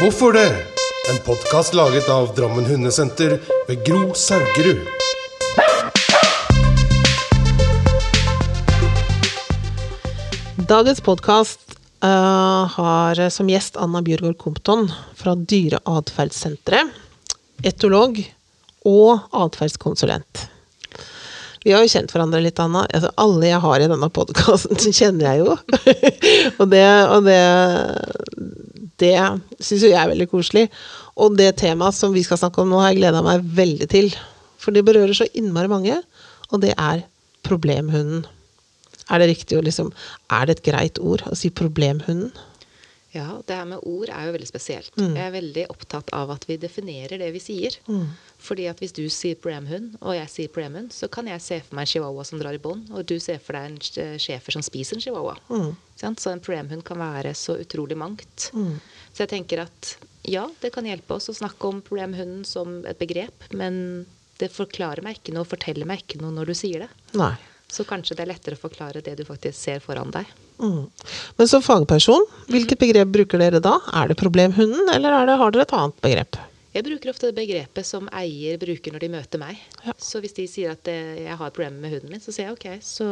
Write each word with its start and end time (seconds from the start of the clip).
Hvorfor 0.00 0.32
det? 0.32 0.48
En 1.10 1.18
podkast 1.26 1.74
laget 1.74 2.08
av 2.08 2.30
Drammen 2.34 2.64
Hundesenter 2.64 3.34
ved 3.68 3.82
Gro 3.84 4.14
Saugerud. 4.14 4.78
Dagens 10.56 11.00
podkast 11.04 11.76
har 12.76 13.28
som 13.28 13.52
gjest 13.52 13.76
Anna 13.76 14.00
Bjørgaard 14.00 14.38
Compton 14.40 14.88
fra 15.20 15.34
Dyreatferdssenteret. 15.36 16.96
Etolog 17.60 18.22
og 18.88 19.28
atferdskonsulent. 19.36 20.46
Vi 21.60 21.74
har 21.76 21.84
jo 21.84 21.92
kjent 21.92 22.14
hverandre 22.14 22.40
litt, 22.40 22.56
Anna. 22.56 22.86
Altså, 22.88 23.12
alle 23.20 23.52
jeg 23.52 23.60
har 23.60 23.84
i 23.84 23.92
denne 23.92 24.08
podkasten, 24.08 24.80
kjenner 25.02 25.28
jeg 25.28 25.44
jo. 25.44 25.60
og 26.62 26.72
det, 26.72 26.86
og 27.12 27.28
det, 27.28 27.40
det 29.00 29.14
syns 29.58 29.84
jo 29.84 29.92
jeg 29.92 30.00
er 30.00 30.10
veldig 30.12 30.28
koselig. 30.30 30.66
Og 31.20 31.36
det 31.38 31.54
temaet 31.60 31.96
som 31.96 32.14
vi 32.14 32.24
skal 32.26 32.40
snakke 32.40 32.62
om 32.62 32.70
nå, 32.72 32.80
har 32.82 32.92
jeg 32.92 33.02
gleda 33.02 33.22
meg 33.24 33.46
veldig 33.56 33.88
til. 33.92 34.12
For 34.60 34.76
det 34.76 34.84
berører 34.86 35.16
så 35.16 35.28
innmari 35.36 35.70
mange, 35.72 35.96
og 36.50 36.62
det 36.64 36.74
er 36.76 37.04
problemhunden. 37.46 38.26
Er 39.10 39.22
det 39.22 39.30
riktig 39.32 39.58
å 39.58 39.64
liksom 39.66 39.88
Er 40.30 40.46
det 40.46 40.58
et 40.58 40.66
greit 40.68 41.00
ord 41.02 41.24
å 41.26 41.34
si 41.38 41.50
problemhunden? 41.50 42.30
Ja, 43.12 43.40
det 43.46 43.56
her 43.58 43.64
med 43.66 43.80
ord 43.90 44.08
er 44.14 44.28
jo 44.28 44.32
veldig 44.36 44.46
spesielt. 44.46 44.92
Mm. 45.00 45.16
Jeg 45.18 45.24
er 45.26 45.32
veldig 45.34 45.64
opptatt 45.72 46.12
av 46.14 46.30
at 46.30 46.44
vi 46.46 46.56
definerer 46.62 47.18
det 47.18 47.32
vi 47.34 47.40
sier. 47.42 47.74
Fordi 48.40 48.68
at 48.70 48.78
hvis 48.80 48.94
du 48.96 49.02
sier 49.10 49.34
problemhund, 49.36 49.96
og 50.00 50.14
jeg 50.14 50.30
sier 50.30 50.52
problemhund, 50.54 50.92
så 50.94 51.08
kan 51.12 51.26
jeg 51.26 51.42
se 51.42 51.58
for 51.66 51.74
meg 51.76 51.88
en 51.88 51.90
chihuahua 51.90 52.24
som 52.24 52.38
drar 52.40 52.54
i 52.54 52.62
bånd, 52.62 52.86
og 52.94 53.02
du 53.10 53.16
ser 53.20 53.40
for 53.42 53.58
deg 53.58 53.66
en 53.72 53.78
sch- 53.82 54.14
schæfer 54.22 54.54
som 54.54 54.62
spiser 54.62 54.96
en 54.96 55.02
chihuahua. 55.04 55.34
Mm. 55.50 55.72
Så 56.00 56.30
en 56.32 56.40
problemhund 56.40 56.84
kan 56.86 57.02
være 57.02 57.34
så 57.36 57.58
utrolig 57.60 57.98
mangt. 57.98 58.50
Så 58.54 59.24
jeg 59.26 59.32
tenker 59.34 59.64
at 59.66 59.96
ja, 60.30 60.46
det 60.62 60.70
kan 60.72 60.86
hjelpe 60.86 61.16
oss 61.18 61.28
å 61.32 61.34
snakke 61.36 61.66
om 61.68 61.82
problemhunden 61.82 62.44
som 62.46 62.84
et 62.86 62.98
begrep, 63.00 63.48
men 63.52 64.06
det 64.38 64.52
forklarer 64.54 65.02
meg 65.04 65.18
ikke 65.18 65.34
noe, 65.34 65.44
forteller 65.48 65.84
meg 65.88 66.04
ikke 66.06 66.20
noe 66.22 66.32
når 66.32 66.52
du 66.52 66.54
sier 66.56 66.86
det. 66.86 66.90
Nei. 67.18 67.34
Så 67.70 67.84
kanskje 67.86 68.14
det 68.16 68.24
er 68.24 68.30
lettere 68.32 68.56
å 68.56 68.62
forklare 68.62 69.02
det 69.04 69.18
du 69.18 69.24
faktisk 69.28 69.58
ser 69.58 69.82
foran 69.84 70.10
deg. 70.14 70.26
Mm. 70.60 70.86
Men 71.38 71.48
som 71.48 71.64
fagperson, 71.64 72.26
hvilket 72.52 72.80
begrep 72.80 73.12
bruker 73.14 73.40
dere 73.40 73.62
da? 73.64 73.78
Er 73.96 74.10
det 74.10 74.18
problemhunden, 74.20 74.88
eller 74.92 75.16
er 75.16 75.30
det, 75.30 75.36
har 75.40 75.54
dere 75.54 75.66
et 75.66 75.76
annet 75.76 76.02
begrep? 76.04 76.40
Jeg 76.70 76.86
bruker 76.86 77.10
ofte 77.10 77.30
det 77.30 77.38
begrepet 77.40 77.86
som 77.86 78.06
eier 78.14 78.60
bruker 78.62 78.94
når 78.94 79.02
de 79.02 79.10
møter 79.16 79.40
meg. 79.42 79.58
Ja. 79.82 79.94
Så 79.98 80.20
hvis 80.22 80.36
de 80.36 80.46
sier 80.50 80.76
at 80.76 80.90
eh, 80.90 81.24
jeg 81.24 81.38
har 81.40 81.54
problemer 81.56 81.82
med 81.82 81.96
hunden 81.96 82.12
min, 82.14 82.22
så 82.22 82.34
sier 82.34 82.50
jeg 82.50 82.58
ok, 82.58 82.68
så 82.84 83.08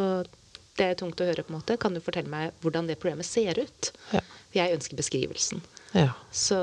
det 0.78 0.86
er 0.86 0.98
tungt 1.00 1.18
å 1.18 1.26
høre, 1.26 1.42
på 1.42 1.50
en 1.50 1.58
måte. 1.58 1.78
Kan 1.80 1.96
du 1.96 2.02
fortelle 2.04 2.30
meg 2.30 2.54
hvordan 2.62 2.86
det 2.86 3.00
problemet 3.02 3.26
ser 3.26 3.58
ut? 3.58 3.90
Ja. 4.14 4.22
Jeg 4.54 4.78
ønsker 4.78 5.00
beskrivelsen. 5.00 5.64
Ja. 5.96 6.12
Så 6.30 6.58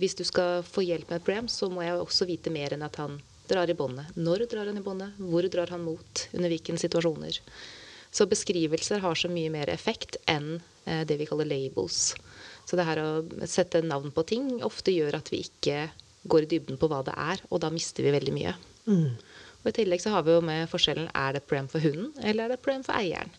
hvis 0.00 0.16
du 0.16 0.24
skal 0.24 0.62
få 0.64 0.86
hjelp 0.86 1.10
med 1.10 1.20
et 1.20 1.26
problem, 1.26 1.50
så 1.52 1.68
må 1.68 1.84
jeg 1.84 1.98
også 1.98 2.28
vite 2.30 2.52
mer 2.54 2.72
enn 2.72 2.86
at 2.86 2.96
han 3.02 3.18
drar 3.48 3.68
i 3.68 3.76
båndet. 3.76 4.16
Når 4.16 4.46
drar 4.48 4.70
han 4.70 4.80
i 4.80 4.84
båndet? 4.84 5.20
Hvor 5.20 5.44
drar 5.52 5.72
han 5.74 5.84
mot? 5.84 6.24
Under 6.32 6.52
hvilke 6.52 6.76
situasjoner? 6.80 7.40
Så 8.10 8.26
beskrivelser 8.30 9.02
har 9.04 9.18
så 9.18 9.30
mye 9.32 9.52
mer 9.52 9.70
effekt 9.72 10.18
enn 10.30 10.58
eh, 10.86 11.04
det 11.08 11.18
vi 11.20 11.28
kaller 11.28 11.48
labels. 11.48 12.14
Så 12.68 12.76
det 12.76 12.86
her 12.88 13.00
å 13.02 13.10
sette 13.48 13.82
navn 13.84 14.12
på 14.14 14.24
ting 14.28 14.58
ofte 14.66 14.92
gjør 14.92 15.20
at 15.20 15.30
vi 15.32 15.42
ikke 15.46 15.88
går 16.28 16.44
i 16.44 16.50
dybden 16.50 16.80
på 16.80 16.88
hva 16.90 17.00
det 17.06 17.14
er, 17.16 17.40
og 17.48 17.62
da 17.62 17.70
mister 17.72 18.04
vi 18.04 18.12
veldig 18.12 18.34
mye. 18.34 18.52
Mm. 18.88 19.16
Og 19.62 19.70
I 19.70 19.76
tillegg 19.80 20.02
så 20.02 20.12
har 20.14 20.26
vi 20.26 20.34
jo 20.34 20.44
med 20.44 20.68
forskjellen 20.70 21.08
er 21.16 21.34
det 21.34 21.42
et 21.42 21.48
problem 21.48 21.70
for 21.72 21.84
hunden, 21.84 22.12
eller 22.20 22.44
er 22.44 22.52
det 22.52 22.58
et 22.58 22.64
problem 22.66 22.84
for 22.86 22.98
eieren. 22.98 23.32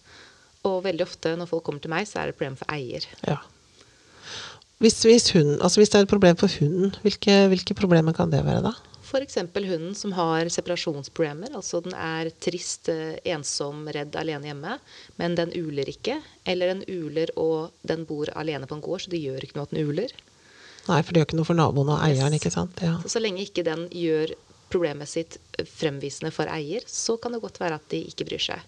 Og 0.68 0.82
veldig 0.84 1.06
ofte 1.06 1.36
når 1.40 1.50
folk 1.52 1.66
kommer 1.68 1.84
til 1.84 1.94
meg, 1.94 2.10
så 2.10 2.20
er 2.20 2.30
det 2.30 2.36
et 2.36 2.42
problem 2.42 2.60
for 2.60 2.76
eier. 2.76 3.08
ja. 3.28 3.40
Hvis, 4.80 5.02
hvis, 5.04 5.26
hunden, 5.36 5.58
altså 5.60 5.82
hvis 5.82 5.90
det 5.92 5.98
er 6.00 6.06
et 6.06 6.12
problem 6.12 6.38
for 6.40 6.48
hunden, 6.56 6.94
hvilke, 7.04 7.34
hvilke 7.52 7.76
problemer 7.76 8.16
kan 8.16 8.32
det 8.32 8.46
være 8.46 8.62
da? 8.64 8.72
F.eks. 9.10 9.38
hunden 9.42 9.96
som 9.98 10.14
har 10.14 10.46
separasjonsproblemer. 10.54 11.56
Altså 11.58 11.82
den 11.86 11.96
er 11.98 12.30
trist, 12.42 12.90
eh, 12.94 13.18
ensom, 13.34 13.88
redd, 13.90 14.14
alene 14.20 14.52
hjemme, 14.52 14.76
men 15.18 15.36
den 15.40 15.54
uler 15.58 15.90
ikke. 15.90 16.20
Eller 16.46 16.76
den 16.76 16.84
uler 16.88 17.34
og 17.36 17.72
den 17.90 18.06
bor 18.10 18.30
alene 18.38 18.70
på 18.70 18.78
en 18.78 18.84
gård, 18.86 19.02
så 19.08 19.10
det 19.14 19.24
gjør 19.24 19.44
ikke 19.48 19.58
noe 19.58 19.66
at 19.70 19.74
den 19.74 19.90
uler. 19.90 20.14
Nei, 20.90 21.02
for 21.02 21.12
det 21.14 21.22
gjør 21.22 21.28
ikke 21.30 21.40
noe 21.42 21.50
for 21.50 21.58
naboen 21.60 21.90
og 21.94 22.00
eieren, 22.06 22.34
Yes. 22.34 22.42
ikke 22.44 22.54
sant? 22.54 22.80
Ja. 22.86 22.96
Så, 23.04 23.16
så 23.18 23.22
lenge 23.22 23.44
ikke 23.46 23.66
den 23.66 23.88
gjør 23.94 24.32
problemet 24.70 25.10
sitt 25.10 25.40
fremvisende 25.66 26.30
for 26.34 26.50
eier, 26.50 26.86
så 26.86 27.18
kan 27.22 27.34
det 27.34 27.42
godt 27.42 27.60
være 27.62 27.78
at 27.82 27.90
de 27.90 28.04
ikke 28.10 28.26
bryr 28.30 28.42
seg. 28.52 28.62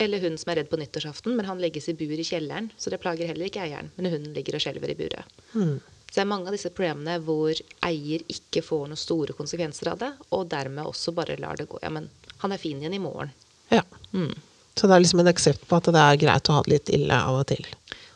Eller 0.00 0.22
hunden 0.22 0.38
som 0.40 0.52
er 0.52 0.60
redd 0.62 0.70
på 0.70 0.78
nyttårsaften, 0.80 1.34
men 1.36 1.44
han 1.44 1.58
legges 1.60 1.90
i 1.90 1.94
bur 1.98 2.14
i 2.14 2.24
kjelleren, 2.24 2.70
så 2.80 2.88
det 2.94 3.00
plager 3.02 3.28
heller 3.28 3.50
ikke 3.50 3.60
eieren, 3.66 3.90
men 3.98 4.08
hunden 4.14 4.32
ligger 4.36 4.56
og 4.56 4.62
skjelver 4.64 4.94
i 4.94 4.96
buret. 4.96 5.34
Mm. 5.52 5.74
Så 6.10 6.18
det 6.18 6.24
er 6.24 6.30
mange 6.32 6.50
av 6.50 6.56
disse 6.56 6.72
problemene 6.74 7.20
hvor 7.22 7.54
eier 7.86 8.24
ikke 8.34 8.64
får 8.66 8.88
noen 8.90 8.98
store 8.98 9.36
konsekvenser 9.38 9.92
av 9.92 10.00
det, 10.02 10.10
og 10.34 10.48
dermed 10.50 10.90
også 10.90 11.14
bare 11.14 11.38
lar 11.38 11.60
det 11.60 11.68
gå. 11.70 11.78
Ja, 11.84 11.92
men 11.94 12.08
han 12.42 12.52
er 12.52 12.58
fin 12.58 12.80
igjen 12.82 12.98
i 12.98 13.02
morgen. 13.02 13.30
ja. 13.70 13.84
Mm. 14.12 14.34
Så 14.78 14.86
det 14.86 14.94
er 14.94 15.02
liksom 15.02 15.20
en 15.20 15.28
aksept 15.28 15.66
på 15.68 15.76
at 15.76 15.88
det 15.92 16.00
er 16.00 16.16
greit 16.16 16.48
å 16.48 16.54
ha 16.56 16.60
det 16.64 16.70
litt 16.72 16.90
ille 16.94 17.14
av 17.14 17.40
og 17.40 17.46
til. 17.50 17.66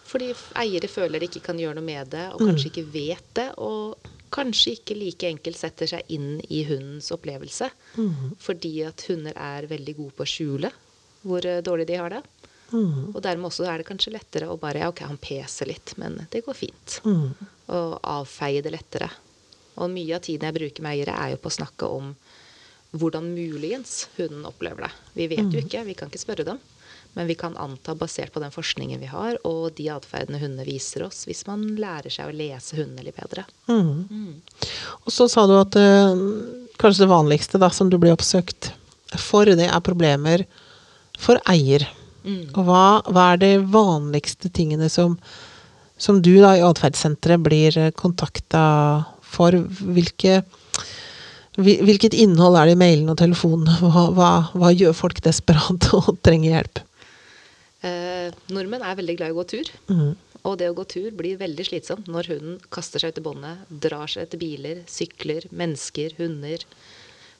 Fordi 0.08 0.30
eiere 0.62 0.88
føler 0.88 1.20
de 1.20 1.26
ikke 1.28 1.42
kan 1.48 1.58
gjøre 1.60 1.76
noe 1.76 1.84
med 1.84 2.08
det, 2.12 2.22
og 2.32 2.44
kanskje 2.46 2.70
ikke 2.70 2.84
vet 2.94 3.26
det, 3.36 3.48
og 3.58 3.98
kanskje 4.34 4.76
ikke 4.78 4.96
like 4.96 5.28
enkelt 5.28 5.58
setter 5.58 5.90
seg 5.90 6.14
inn 6.14 6.38
i 6.48 6.62
hundens 6.68 7.10
opplevelse. 7.14 7.68
Fordi 8.40 8.72
at 8.86 9.04
hunder 9.10 9.36
er 9.36 9.68
veldig 9.70 9.96
gode 9.98 10.16
på 10.16 10.24
å 10.24 10.30
skjule 10.30 10.70
hvor 11.24 11.44
eh, 11.48 11.62
dårlig 11.64 11.86
de 11.90 11.98
har 12.00 12.14
det. 12.14 12.22
Mm. 12.70 13.12
Og 13.14 13.20
dermed 13.22 13.48
også 13.50 13.66
er 13.68 13.80
det 13.80 13.88
kanskje 13.88 14.14
lettere 14.14 14.48
å 14.50 14.56
bare 14.60 14.82
Ja, 14.82 14.88
ok, 14.92 15.04
han 15.06 15.20
peser 15.20 15.68
litt, 15.70 15.94
men 16.00 16.18
det 16.32 16.44
går 16.46 16.56
fint. 16.58 16.98
Mm. 17.04 17.34
Og 17.72 17.98
avfeie 18.02 18.62
det 18.64 18.74
lettere. 18.74 19.08
Og 19.80 19.90
mye 19.90 20.16
av 20.16 20.22
tiden 20.24 20.46
jeg 20.48 20.58
bruker 20.58 20.84
med 20.84 20.94
eiere, 20.94 21.16
er 21.16 21.34
jo 21.34 21.42
på 21.42 21.50
å 21.50 21.58
snakke 21.58 21.88
om 21.90 22.12
hvordan 22.94 23.32
muligens 23.34 24.04
hunden 24.16 24.44
opplever 24.46 24.86
det. 24.86 24.92
Vi 25.16 25.26
vet 25.32 25.50
jo 25.50 25.62
ikke, 25.64 25.82
vi 25.88 25.96
kan 25.98 26.12
ikke 26.12 26.22
spørre 26.22 26.46
dem. 26.46 26.60
Men 27.14 27.28
vi 27.30 27.36
kan 27.38 27.56
anta, 27.56 27.94
basert 27.94 28.32
på 28.34 28.40
den 28.42 28.50
forskningen 28.50 28.98
vi 28.98 29.06
har, 29.06 29.36
og 29.46 29.76
de 29.78 29.86
atferdene 29.94 30.40
hundene 30.42 30.66
viser 30.66 31.04
oss, 31.06 31.22
hvis 31.28 31.44
man 31.46 31.62
lærer 31.78 32.10
seg 32.10 32.30
å 32.30 32.34
lese 32.34 32.74
hundene 32.74 33.06
litt 33.06 33.18
bedre. 33.18 33.44
Mm. 33.70 34.40
Og 35.04 35.14
så 35.14 35.28
sa 35.30 35.44
du 35.46 35.54
at 35.54 35.78
uh, 35.78 36.10
kanskje 36.82 37.04
det 37.04 37.12
vanligste 37.12 37.60
da, 37.62 37.70
som 37.70 37.90
du 37.90 38.00
blir 38.02 38.14
oppsøkt 38.16 38.72
for, 39.14 39.46
det 39.46 39.68
er 39.70 39.86
problemer 39.86 40.42
for 41.18 41.38
eier. 41.50 41.86
Mm. 42.24 42.50
Og 42.56 42.62
hva, 42.66 42.84
hva 43.06 43.28
er 43.34 43.42
de 43.44 43.52
vanligste 43.62 44.50
tingene 44.50 44.90
som, 44.90 45.14
som 46.00 46.20
du 46.22 46.32
da 46.42 46.54
i 46.56 46.64
atferdssenteret 46.64 47.42
blir 47.44 47.78
kontakta 47.98 48.64
for? 49.22 49.56
Hvilke, 49.94 50.40
hvilket 51.58 52.16
innhold 52.18 52.58
er 52.58 52.70
det 52.70 52.76
i 52.76 52.82
mailene 52.82 53.14
og 53.14 53.20
telefonene? 53.20 53.78
Hva, 53.82 54.08
hva, 54.16 54.32
hva 54.54 54.74
gjør 54.74 54.96
folk 54.96 55.22
desperate 55.24 55.94
og 56.00 56.18
trenger 56.26 56.58
hjelp? 56.58 56.84
Eh, 57.84 58.30
nordmenn 58.54 58.84
er 58.84 58.96
veldig 58.96 59.18
glad 59.18 59.32
i 59.32 59.34
å 59.34 59.40
gå 59.42 59.48
tur. 59.56 59.72
Mm. 59.92 60.14
Og 60.44 60.58
det 60.60 60.68
å 60.68 60.76
gå 60.76 60.84
tur 60.88 61.08
blir 61.16 61.38
veldig 61.40 61.64
slitsomt 61.64 62.08
når 62.10 62.28
hunden 62.34 62.56
kaster 62.72 63.00
seg 63.00 63.14
ut 63.14 63.20
i 63.20 63.24
båndet, 63.24 63.64
drar 63.68 64.10
seg 64.10 64.26
etter 64.26 64.40
biler, 64.40 64.82
sykler, 64.90 65.46
mennesker, 65.56 66.16
hunder. 66.18 66.64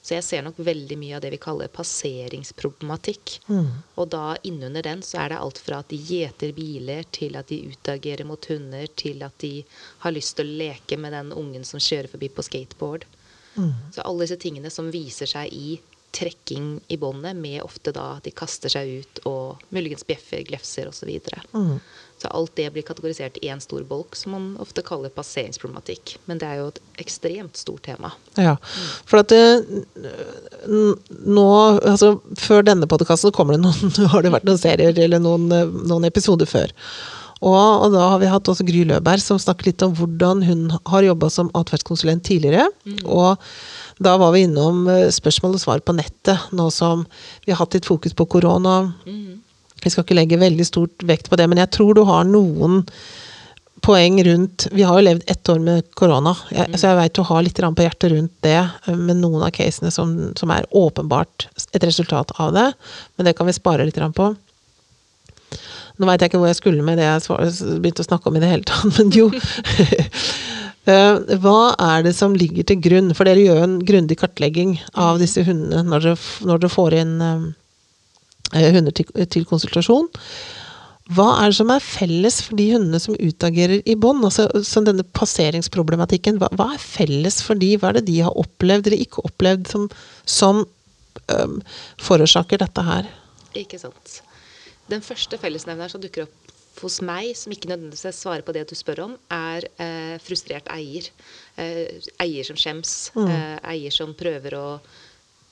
Så 0.04 0.18
jeg 0.18 0.24
ser 0.26 0.42
nok 0.44 0.58
veldig 0.60 0.98
mye 1.00 1.16
av 1.16 1.22
det 1.24 1.30
vi 1.32 1.40
kaller 1.40 1.70
passeringsproblematikk. 1.72 3.38
Mm. 3.48 3.70
Og 3.96 4.10
da 4.12 4.34
innunder 4.44 4.84
den 4.84 5.00
så 5.06 5.22
er 5.22 5.32
det 5.32 5.38
alt 5.40 5.60
fra 5.64 5.78
at 5.80 5.88
de 5.88 5.96
gjeter 5.96 6.52
biler, 6.52 7.06
til 7.08 7.38
at 7.40 7.48
de 7.48 7.62
utagerer 7.72 8.28
mot 8.28 8.50
hunder, 8.52 8.84
til 9.00 9.24
at 9.24 9.38
de 9.40 9.62
har 10.04 10.12
lyst 10.12 10.36
til 10.36 10.50
å 10.50 10.58
leke 10.60 11.00
med 11.00 11.16
den 11.16 11.32
ungen 11.32 11.64
som 11.64 11.80
kjører 11.80 12.12
forbi 12.12 12.28
på 12.36 12.44
skateboard. 12.44 13.08
Mm. 13.56 13.72
Så 13.96 14.04
alle 14.04 14.26
disse 14.26 14.40
tingene 14.44 14.72
som 14.74 14.92
viser 14.92 15.30
seg 15.30 15.56
i 15.56 15.78
trekking 16.14 16.80
i 16.88 16.96
båndet, 16.96 17.36
med 17.36 17.62
ofte 17.62 17.92
da 17.92 18.18
de 18.22 18.30
kaster 18.30 18.72
seg 18.72 18.90
ut 19.00 19.20
og 19.28 19.62
muligens 19.74 20.06
bjeffer, 20.06 20.44
glefser 20.46 20.88
osv. 20.88 21.10
Så. 21.24 21.40
Mm. 21.52 21.78
så 22.22 22.28
alt 22.28 22.54
det 22.56 22.68
blir 22.72 22.86
kategorisert 22.86 23.36
i 23.42 23.50
én 23.50 23.60
stor 23.60 23.82
bolk, 23.88 24.16
som 24.16 24.32
man 24.36 24.46
ofte 24.62 24.84
kaller 24.86 25.10
passeringsproblematikk. 25.14 26.16
Men 26.30 26.38
det 26.38 26.48
er 26.48 26.60
jo 26.62 26.68
et 26.70 26.80
ekstremt 27.02 27.58
stort 27.58 27.82
tema. 27.88 28.12
Ja, 28.38 28.56
for 29.04 29.24
at 29.24 29.34
det, 29.34 29.42
nå, 31.10 31.48
altså 31.82 32.14
Før 32.38 32.64
denne 32.66 32.88
podkasten 32.90 33.34
kommer 33.34 33.56
det 33.56 33.64
noen, 33.64 34.08
har 34.14 34.24
det 34.24 34.32
vært 34.34 34.48
noen 34.48 34.62
serier 34.62 34.94
eller 34.94 35.22
noen, 35.22 35.50
eh, 35.52 35.76
noen 35.90 36.06
episoder 36.08 36.48
før. 36.48 36.72
Og, 37.44 37.84
og 37.84 37.92
da 37.92 38.08
har 38.14 38.20
vi 38.22 38.30
hatt 38.32 38.48
også 38.48 38.64
Gry 38.66 38.84
Løberg 38.88 39.20
som 39.20 39.40
snakker 39.40 39.68
litt 39.68 39.84
om 39.84 39.92
hvordan 39.98 40.42
hun 40.46 40.62
har 40.88 41.04
jobba 41.04 41.28
som 41.32 41.50
atferdskonsulent 41.58 42.24
tidligere. 42.24 42.70
Og 43.04 43.36
da 44.02 44.16
var 44.20 44.32
vi 44.34 44.46
innom 44.46 44.86
eh, 44.90 45.10
spørsmål 45.12 45.58
og 45.58 45.62
svar 45.62 45.84
på 45.84 45.96
nettet, 45.96 46.48
nå 46.56 46.70
som 46.74 47.04
vi 47.44 47.52
har 47.52 47.60
hatt 47.60 47.76
litt 47.76 47.88
fokus 47.88 48.16
på 48.16 48.26
korona. 48.36 48.78
Vi 49.84 49.92
skal 49.92 50.06
ikke 50.06 50.16
legge 50.16 50.40
veldig 50.40 50.66
stort 50.66 51.04
vekt 51.04 51.28
på 51.28 51.36
det, 51.36 51.46
men 51.50 51.60
jeg 51.60 51.72
tror 51.76 51.92
du 51.94 52.04
har 52.08 52.24
noen 52.24 52.82
poeng 53.84 54.16
rundt 54.24 54.64
Vi 54.72 54.84
har 54.86 54.96
jo 54.96 55.04
levd 55.04 55.26
ett 55.28 55.48
år 55.52 55.58
med 55.60 55.90
korona, 55.98 56.32
jeg, 56.48 56.78
så 56.78 56.88
jeg 56.88 56.98
veit 57.02 57.18
du 57.18 57.22
har 57.28 57.42
litt 57.44 57.60
på 57.60 57.84
hjertet 57.84 58.14
rundt 58.14 58.32
det, 58.46 58.60
med 58.88 59.18
noen 59.20 59.44
av 59.44 59.52
casene 59.52 59.92
som, 59.92 60.14
som 60.38 60.52
er 60.54 60.64
åpenbart 60.72 61.48
et 61.76 61.84
resultat 61.84 62.32
av 62.40 62.54
det, 62.56 62.70
men 63.16 63.28
det 63.28 63.34
kan 63.36 63.50
vi 63.50 63.56
spare 63.56 63.84
litt 63.84 64.00
på. 64.16 64.30
Nå 65.98 66.08
veit 66.08 66.22
jeg 66.22 66.32
ikke 66.32 66.42
hvor 66.42 66.50
jeg 66.50 66.58
skulle 66.60 66.84
med 66.86 66.98
det 67.00 67.06
jeg 67.06 67.78
begynte 67.82 68.04
å 68.04 68.08
snakke 68.08 68.30
om 68.30 68.36
i 68.38 68.42
det 68.42 68.50
hele 68.50 68.68
tatt, 68.68 68.90
men 68.98 69.14
jo. 69.14 69.30
Eh, 70.84 71.36
hva 71.40 71.72
er 71.80 72.02
det 72.04 72.10
som 72.12 72.34
ligger 72.36 72.66
til 72.68 72.76
grunn? 72.84 73.06
For 73.16 73.24
dere 73.24 73.40
gjør 73.40 73.62
en 73.64 73.78
grundig 73.88 74.18
kartlegging 74.20 74.74
av 75.00 75.16
disse 75.16 75.40
hundene 75.46 75.80
når 75.88 76.04
dere, 76.04 76.18
når 76.44 76.60
dere 76.60 76.72
får 76.74 76.96
inn 76.98 77.14
eh, 77.24 78.66
hunder 78.74 78.92
til, 78.92 79.08
til 79.32 79.46
konsultasjon. 79.48 80.10
Hva 81.12 81.26
er 81.42 81.50
det 81.50 81.58
som 81.58 81.72
er 81.72 81.84
felles 81.84 82.38
for 82.46 82.56
de 82.56 82.70
hundene 82.72 83.00
som 83.02 83.16
utagerer 83.16 83.82
i 83.84 83.96
bånd? 84.00 84.24
Altså, 84.24 84.46
som 84.64 84.86
denne 84.86 85.04
passeringsproblematikken, 85.16 86.38
hva, 86.40 86.48
hva 86.56 86.70
er 86.76 86.80
felles 86.80 87.42
for 87.44 87.60
de? 87.60 87.74
Hva 87.80 87.90
er 87.90 87.98
det 87.98 88.06
de 88.08 88.22
har 88.24 88.38
opplevd 88.40 88.88
eller 88.88 89.04
ikke 89.04 89.24
opplevd 89.28 89.68
som, 89.68 89.84
som 90.24 90.62
øhm, 91.28 91.58
forårsaker 92.00 92.64
dette 92.64 92.86
her? 92.88 93.10
Ikke 93.60 93.80
sant. 93.82 94.22
Den 94.90 95.04
første 95.04 95.38
fellesnevneren 95.40 95.92
som 95.92 96.02
dukker 96.02 96.26
opp 96.26 96.52
hos 96.82 96.98
meg, 97.06 97.30
som 97.38 97.52
ikke 97.54 97.70
nødvendigvis 97.70 98.18
svarer 98.18 98.44
på 98.44 98.52
det 98.56 98.66
du 98.68 98.74
spør 98.76 99.04
om, 99.06 99.16
er 99.32 99.66
eh, 99.80 100.16
frustrert 100.22 100.68
eier. 100.74 101.06
Eh, 101.60 102.02
eier 102.22 102.46
som 102.46 102.58
skjems. 102.58 103.12
Eh, 103.16 103.56
eier 103.74 103.94
som 103.94 104.14
prøver 104.18 104.58
å 104.58 104.66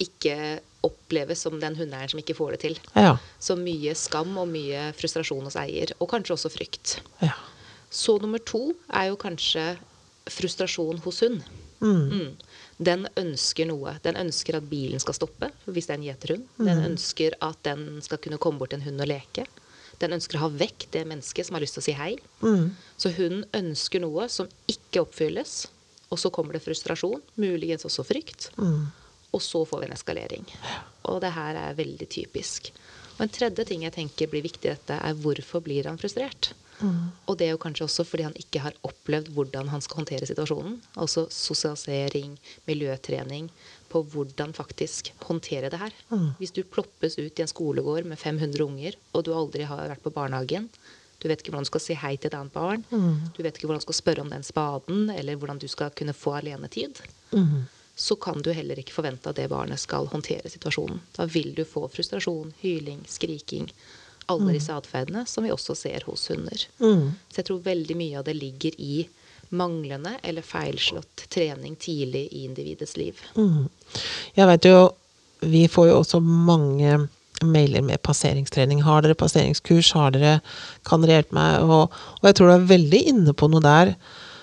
ikke 0.02 0.58
oppleves 0.82 1.44
som 1.44 1.61
den 1.62 1.76
hundeeieren 1.79 2.11
som 2.11 2.19
ikke 2.19 2.34
får 2.34 2.56
det 2.56 2.61
til. 2.64 2.79
Ja. 2.99 3.14
Så 3.38 3.55
mye 3.58 3.94
skam 3.99 4.34
og 4.40 4.50
mye 4.50 4.88
frustrasjon 4.99 5.46
hos 5.46 5.58
eier, 5.61 5.94
og 6.00 6.11
kanskje 6.11 6.37
også 6.37 6.52
frykt. 6.52 6.99
ja. 7.23 7.37
Så 7.93 8.14
nummer 8.23 8.40
to 8.40 8.70
er 8.88 9.11
jo 9.11 9.19
kanskje 9.20 9.75
frustrasjon 10.32 11.02
hos 11.05 11.19
hund. 11.20 11.43
Mm. 11.84 12.31
Den 12.82 13.06
ønsker 13.20 13.69
noe. 13.69 13.96
Den 14.02 14.17
ønsker 14.19 14.56
at 14.58 14.69
bilen 14.70 15.02
skal 15.02 15.14
stoppe 15.17 15.50
hvis 15.69 15.87
det 15.88 15.94
er 15.94 16.00
en 16.00 16.06
gjeterhund. 16.08 16.46
Den 16.58 16.81
ønsker 16.90 17.37
at 17.44 17.61
den 17.67 18.00
skal 18.02 18.19
kunne 18.23 18.40
komme 18.43 18.58
bort 18.62 18.73
til 18.75 18.81
en 18.81 18.87
hund 18.88 19.05
og 19.05 19.11
leke. 19.12 19.44
Den 20.02 20.17
ønsker 20.17 20.38
å 20.40 20.46
ha 20.46 20.49
vekk 20.64 20.88
det 20.96 21.05
mennesket 21.06 21.46
som 21.46 21.55
har 21.55 21.62
lyst 21.62 21.76
til 21.79 21.82
å 21.84 21.87
si 21.87 21.94
hei. 21.94 22.12
Så 22.99 23.12
hunden 23.14 23.44
ønsker 23.55 24.02
noe 24.02 24.26
som 24.32 24.49
ikke 24.73 25.05
oppfylles. 25.05 25.69
Og 26.12 26.19
så 26.20 26.29
kommer 26.34 26.56
det 26.58 26.64
frustrasjon, 26.64 27.23
muligens 27.40 27.87
også 27.88 28.02
frykt. 28.05 28.50
Og 29.32 29.40
så 29.40 29.62
får 29.64 29.81
vi 29.81 29.87
en 29.88 29.94
eskalering. 29.94 30.49
Og 31.08 31.20
det 31.25 31.31
her 31.32 31.56
er 31.56 31.79
veldig 31.79 32.08
typisk. 32.12 32.73
Og 33.14 33.23
en 33.25 33.32
tredje 33.32 33.64
ting 33.69 33.87
jeg 33.87 33.94
tenker 33.94 34.29
blir 34.32 34.44
viktig 34.44 34.69
i 34.69 34.75
dette, 34.75 34.99
er 34.99 35.17
hvorfor 35.23 35.62
blir 35.64 35.88
han 35.88 36.00
frustrert? 36.00 36.50
Og 37.26 37.38
det 37.38 37.46
er 37.46 37.52
jo 37.55 37.61
kanskje 37.62 37.84
også 37.87 38.05
fordi 38.05 38.25
han 38.26 38.37
ikke 38.37 38.61
har 38.64 38.75
opplevd 38.82 39.29
hvordan 39.34 39.69
han 39.69 39.81
skal 39.84 40.02
håndtere 40.02 40.26
situasjonen. 40.26 40.81
Altså 40.96 41.26
sosialisering, 41.31 42.38
miljøtrening 42.67 43.50
på 43.93 44.02
hvordan 44.02 44.55
faktisk 44.56 45.12
håndtere 45.26 45.70
det 45.70 45.79
her. 45.79 45.93
Hvis 46.38 46.50
du 46.56 46.62
ploppes 46.64 47.19
ut 47.19 47.38
i 47.38 47.43
en 47.43 47.49
skolegård 47.50 48.05
med 48.08 48.19
500 48.19 48.64
unger, 48.64 48.96
og 49.12 49.25
du 49.25 49.34
aldri 49.37 49.62
har 49.69 49.88
vært 49.93 50.02
på 50.02 50.11
barnehagen, 50.14 50.69
du 51.23 51.29
vet 51.29 51.38
ikke 51.38 51.52
hvordan 51.52 51.62
du 51.69 51.70
skal 51.70 51.81
si 51.84 51.94
hei 51.94 52.17
til 52.17 52.32
et 52.32 52.34
annet 52.34 52.52
barn, 52.52 52.82
du 53.37 53.43
vet 53.44 53.55
ikke 53.55 53.69
hvordan 53.69 53.79
du 53.79 53.87
skal 53.87 54.00
spørre 54.00 54.25
om 54.25 54.31
den 54.32 54.43
spaden, 54.43 55.11
eller 55.11 55.37
hvordan 55.38 55.61
du 55.62 55.69
skal 55.70 55.93
kunne 55.94 56.12
få 56.17 56.32
alenetid, 56.40 56.99
så 57.94 58.17
kan 58.17 58.40
du 58.43 58.50
heller 58.50 58.79
ikke 58.81 58.94
forvente 58.96 59.29
at 59.31 59.37
det 59.37 59.50
barnet 59.52 59.79
skal 59.79 60.08
håndtere 60.11 60.49
situasjonen. 60.50 60.99
Da 61.14 61.26
vil 61.31 61.52
du 61.55 61.62
få 61.69 61.84
frustrasjon, 61.93 62.55
hyling, 62.62 63.05
skriking. 63.06 63.69
Alle 64.30 64.54
disse 64.54 64.74
atferdene 64.74 65.24
som 65.26 65.44
vi 65.44 65.50
også 65.54 65.74
ser 65.78 66.04
hos 66.06 66.28
hunder. 66.30 66.66
Så 66.78 67.40
jeg 67.40 67.48
tror 67.48 67.64
veldig 67.64 67.96
mye 67.98 68.20
av 68.20 68.26
det 68.28 68.36
ligger 68.38 68.76
i 68.78 69.02
manglende 69.52 70.14
eller 70.22 70.44
feilslått 70.46 71.26
trening 71.32 71.74
tidlig 71.76 72.28
i 72.30 72.44
individets 72.46 72.96
liv. 72.96 73.19
Jeg 74.34 74.48
vet 74.48 74.69
jo, 74.69 74.78
vi 75.42 75.66
får 75.69 75.90
jo 75.90 75.98
også 76.00 76.22
mange 76.22 76.96
mailer 77.42 77.82
med 77.84 78.02
passeringstrening. 78.06 78.82
Har 78.86 79.02
dere 79.02 79.19
passeringskurs? 79.19 79.92
Har 79.96 80.14
dere, 80.14 80.38
kan 80.88 81.02
dere 81.02 81.19
hjelpe 81.19 81.36
meg? 81.36 81.64
Og, 81.66 81.90
og 82.20 82.28
jeg 82.28 82.38
tror 82.38 82.50
du 82.50 82.54
er 82.54 82.70
veldig 82.70 83.02
inne 83.12 83.34
på 83.36 83.50
noe 83.52 83.64
der. 83.64 83.94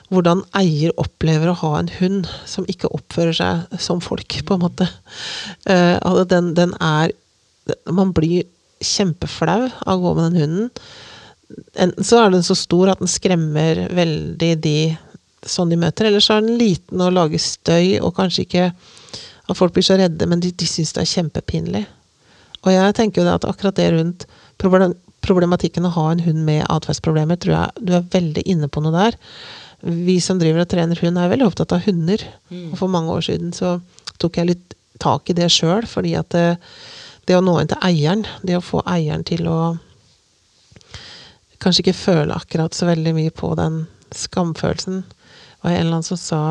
Hvordan 0.09 0.41
eier 0.57 0.93
opplever 0.97 1.51
å 1.51 1.57
ha 1.61 1.73
en 1.79 1.91
hund 1.99 2.29
som 2.49 2.67
ikke 2.69 2.89
oppfører 2.97 3.35
seg 3.37 3.81
som 3.81 4.01
folk, 4.01 4.39
på 4.45 4.57
en 4.57 4.63
måte. 4.63 4.87
Uh, 5.69 5.97
altså 6.01 6.25
den, 6.35 6.53
den 6.57 6.73
er 6.81 7.13
Man 7.93 8.15
blir 8.17 8.47
kjempeflau 8.83 9.67
av 9.67 9.93
å 9.93 10.01
gå 10.03 10.15
med 10.17 10.29
den 10.29 10.41
hunden. 10.43 10.71
Enten 11.79 12.05
så 12.05 12.21
er 12.21 12.33
den 12.33 12.45
så 12.45 12.55
stor 12.57 12.93
at 12.93 13.01
den 13.01 13.09
skremmer 13.09 13.87
veldig 13.95 14.51
de 14.63 14.79
sånn 15.47 15.71
de 15.71 15.77
møter, 15.79 16.09
eller 16.09 16.23
så 16.23 16.37
er 16.37 16.45
den 16.45 16.59
liten 16.59 17.01
og 17.01 17.13
lager 17.15 17.41
støy, 17.41 17.99
og 18.03 18.15
kanskje 18.17 18.45
ikke 18.45 18.65
at 18.69 19.57
folk 19.57 19.73
blir 19.73 19.85
så 19.85 19.97
redde, 19.99 20.27
men 20.29 20.43
de, 20.43 20.51
de 20.51 20.67
syns 20.67 20.91
det 20.95 21.03
er 21.03 21.13
kjempepinlig. 21.13 21.85
Og 22.65 22.73
jeg 22.73 22.95
tenker 22.97 23.21
jo 23.21 23.27
det 23.27 23.37
at 23.39 23.47
akkurat 23.47 23.77
det 23.79 23.87
rundt 23.95 24.27
problematikken 24.59 25.87
å 25.87 25.93
ha 25.95 26.09
en 26.11 26.25
hund 26.25 26.43
med 26.47 26.65
atferdsproblemer, 26.67 27.39
tror 27.39 27.55
jeg 27.55 27.87
du 27.87 27.95
er 27.97 28.11
veldig 28.13 28.43
inne 28.51 28.69
på 28.71 28.83
noe 28.83 28.93
der. 28.95 29.17
Vi 29.79 30.17
som 30.21 30.41
driver 30.41 30.65
og 30.65 30.71
trener 30.71 30.99
hund, 30.99 31.17
er 31.17 31.31
veldig 31.31 31.47
opptatt 31.47 31.73
av 31.77 31.85
hunder. 31.87 32.25
Og 32.73 32.75
for 32.81 32.91
mange 32.91 33.15
år 33.15 33.23
siden 33.29 33.55
så 33.55 33.77
tok 34.19 34.41
jeg 34.41 34.51
litt 34.51 34.75
tak 34.99 35.31
i 35.31 35.37
det 35.37 35.47
sjøl, 35.55 35.87
fordi 35.87 36.17
at 36.19 36.35
det, 36.35 36.57
det 37.29 37.37
å 37.37 37.45
nå 37.45 37.59
inn 37.61 37.69
til 37.69 37.79
eieren, 37.85 38.25
det 38.41 38.57
å 38.57 38.65
få 38.65 38.81
eieren 38.89 39.23
til 39.27 39.45
å 39.49 39.59
kanskje 41.61 41.83
ikke 41.83 41.97
føle 41.97 42.35
akkurat 42.35 42.75
så 42.75 42.87
veldig 42.89 43.13
mye 43.17 43.33
på 43.35 43.51
den 43.59 43.83
skamfølelsen. 44.15 45.03
Det 45.03 45.65
var 45.65 45.75
en 45.75 45.81
eller 45.81 45.97
annen 45.99 46.07
som 46.07 46.19
sa 46.19 46.41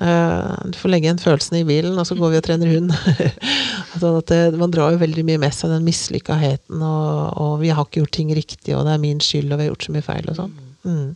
eh, 0.00 0.54
du 0.64 0.78
får 0.80 0.92
legge 0.92 1.08
igjen 1.08 1.22
følelsene 1.22 1.60
i 1.62 1.68
bilen, 1.68 1.98
og 2.00 2.08
så 2.08 2.16
går 2.18 2.32
vi 2.32 2.40
og 2.40 2.46
trener 2.46 2.72
hund. 2.72 2.94
sånn 4.00 4.18
at 4.20 4.32
det, 4.32 4.40
man 4.60 4.72
drar 4.74 4.94
jo 4.94 5.02
veldig 5.02 5.26
mye 5.28 5.42
med 5.44 5.54
seg 5.54 5.74
den 5.74 5.86
mislykkaheten, 5.86 6.80
og, 6.80 7.38
og 7.38 7.54
vi 7.62 7.72
har 7.74 7.84
ikke 7.84 8.02
gjort 8.02 8.16
ting 8.16 8.32
riktig, 8.36 8.74
og 8.74 8.86
det 8.88 8.96
er 8.96 9.04
min 9.04 9.22
skyld, 9.22 9.52
og 9.52 9.60
vi 9.60 9.66
har 9.66 9.72
gjort 9.74 9.88
så 9.88 9.94
mye 9.94 10.08
feil 10.08 10.32
og 10.32 10.40
sånn. 10.40 10.56
Mm. 10.88 11.08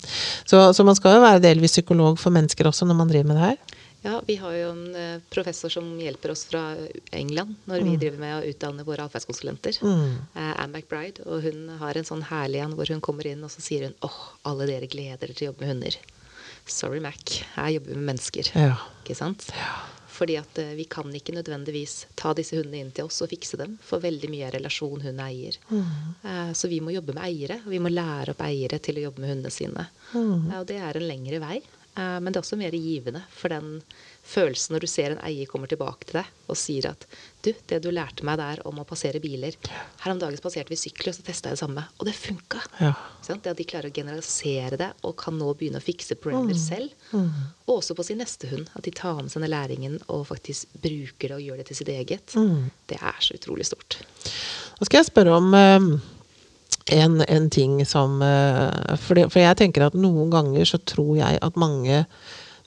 Så, 0.45 0.63
så 0.77 0.85
man 0.85 0.99
skal 0.99 1.17
jo 1.17 1.25
være 1.25 1.43
delvis 1.43 1.79
psykolog 1.79 2.19
for 2.21 2.35
mennesker 2.35 2.69
også 2.69 2.87
når 2.89 2.99
man 2.99 3.11
driver 3.11 3.31
med 3.31 3.41
det 3.41 3.51
her. 3.53 3.81
Ja, 4.03 4.17
vi 4.27 4.35
har 4.37 4.55
jo 4.57 4.71
en 4.73 4.97
eh, 4.99 5.21
professor 5.31 5.71
som 5.71 5.93
hjelper 6.01 6.33
oss 6.35 6.45
fra 6.51 6.63
England 7.15 7.55
når 7.71 7.85
vi 7.87 7.97
driver 8.03 8.19
med 8.19 8.35
å 8.41 8.49
utdanne 8.51 8.83
våre 8.87 9.05
atferdskonsulenter. 9.07 9.79
Eh, 10.35 10.53
Anne 10.59 10.73
McBride. 10.81 11.23
Og 11.27 11.45
hun 11.47 11.69
har 11.79 11.97
en 12.01 12.09
sånn 12.09 12.25
herlig 12.27 12.65
en 12.65 12.75
hvor 12.79 12.91
hun 12.91 13.01
kommer 13.05 13.29
inn 13.31 13.45
og 13.47 13.53
så 13.55 13.63
sier 13.63 13.87
hun 13.87 13.95
åh, 14.03 14.19
alle 14.51 14.67
dere 14.67 14.91
gleder 14.91 15.23
dere 15.23 15.37
til 15.39 15.47
å 15.47 15.53
jobbe 15.53 15.63
med 15.67 15.75
hunder. 15.77 15.99
Sorry, 16.67 17.01
Mac. 17.03 17.23
Jeg 17.57 17.79
jobber 17.79 17.95
med 17.99 18.09
mennesker. 18.13 18.51
Ja. 18.59 18.77
Ikke 19.03 19.17
sant? 19.19 19.47
Fordi 20.13 20.37
at 20.39 20.59
eh, 20.61 20.75
vi 20.79 20.85
kan 20.91 21.09
ikke 21.15 21.35
nødvendigvis 21.35 21.95
ta 22.19 22.35
disse 22.37 22.59
hundene 22.59 22.83
inn 22.85 22.91
til 22.95 23.07
oss 23.09 23.23
og 23.25 23.31
fikse 23.33 23.59
dem. 23.59 23.79
For 23.83 24.03
veldig 24.03 24.29
mye 24.31 24.49
er 24.51 24.57
relasjon 24.59 25.01
hund-eier. 25.07 25.57
Eh, 25.73 26.51
så 26.59 26.71
vi 26.71 26.83
må 26.85 26.93
jobbe 26.95 27.15
med 27.17 27.25
eiere. 27.27 27.61
Og 27.65 27.71
vi 27.73 27.81
må 27.83 27.91
lære 27.91 28.35
opp 28.35 28.43
eiere 28.47 28.79
til 28.83 28.99
å 29.01 29.07
jobbe 29.09 29.23
med 29.25 29.33
hundene 29.33 29.55
sine. 29.55 29.87
Eh, 30.51 30.59
og 30.61 30.67
det 30.71 30.79
er 30.83 30.99
en 31.01 31.09
lengre 31.09 31.41
vei. 31.43 31.63
Eh, 31.95 32.19
men 32.21 32.33
det 32.33 32.39
er 32.39 32.45
også 32.45 32.59
mer 32.61 32.73
givende. 32.73 33.21
For 33.35 33.53
den 33.53 33.83
følelsen 34.23 34.73
når 34.75 34.85
du 34.85 34.89
ser 34.89 35.13
en 35.13 35.23
eier 35.27 35.49
kommer 35.51 35.69
tilbake 35.69 36.07
til 36.09 36.21
deg 36.21 36.29
og 36.53 36.57
sier 36.57 36.87
at 36.93 37.05
du, 37.43 37.51
det 37.69 37.81
du 37.83 37.89
lærte 37.93 38.25
meg 38.25 38.39
der 38.39 38.61
om 38.71 38.79
å 38.79 38.85
passere 38.87 39.19
biler 39.19 39.57
Her 39.67 40.13
om 40.13 40.21
dagen 40.21 40.39
passerte 40.41 40.71
vi 40.71 40.79
sykler, 40.79 41.11
og 41.11 41.17
så 41.17 41.25
testa 41.27 41.51
jeg 41.51 41.59
det 41.59 41.63
samme. 41.65 41.85
Og 41.99 42.07
det 42.09 42.15
funka. 42.17 42.63
Ja. 42.79 42.93
Sånn? 43.25 43.43
Det 43.43 43.53
at 43.53 43.61
de 43.61 43.67
klarer 43.69 43.91
å 43.91 43.97
generalisere 43.97 44.79
det 44.81 44.91
og 45.03 45.17
kan 45.21 45.37
nå 45.39 45.51
begynne 45.59 45.83
å 45.83 45.85
fikse 45.85 46.17
problemer 46.21 46.59
selv. 46.59 46.95
Og 47.67 47.75
også 47.81 47.97
på 47.99 48.07
sin 48.07 48.23
neste 48.23 48.49
hund. 48.53 48.71
At 48.79 48.87
de 48.87 48.95
tar 48.95 49.21
med 49.21 49.33
seg 49.33 49.45
den 49.45 49.53
læringen 49.53 49.99
og 50.07 50.29
faktisk 50.31 50.71
bruker 50.83 51.33
det 51.33 51.39
og 51.39 51.45
gjør 51.45 51.61
det 51.61 51.69
til 51.71 51.81
sitt 51.83 51.93
eget. 51.93 52.37
Det 52.89 53.01
er 53.01 53.21
så 53.21 53.37
utrolig 53.37 53.67
stort. 53.69 54.01
Nå 54.79 54.89
skal 54.89 55.03
jeg 55.03 55.11
spørre 55.11 55.37
om 55.39 55.53
eh, 55.55 55.91
en, 56.91 57.21
en 57.29 57.51
ting 57.51 57.81
som 57.87 58.23
eh, 58.23 58.97
for, 58.99 59.19
det, 59.19 59.29
for 59.33 59.43
jeg 59.43 59.59
tenker 59.61 59.87
at 59.87 59.99
noen 59.99 60.33
ganger 60.33 60.67
så 60.69 60.81
tror 60.83 61.17
jeg 61.21 61.39
at 61.43 61.59
mange 61.61 62.05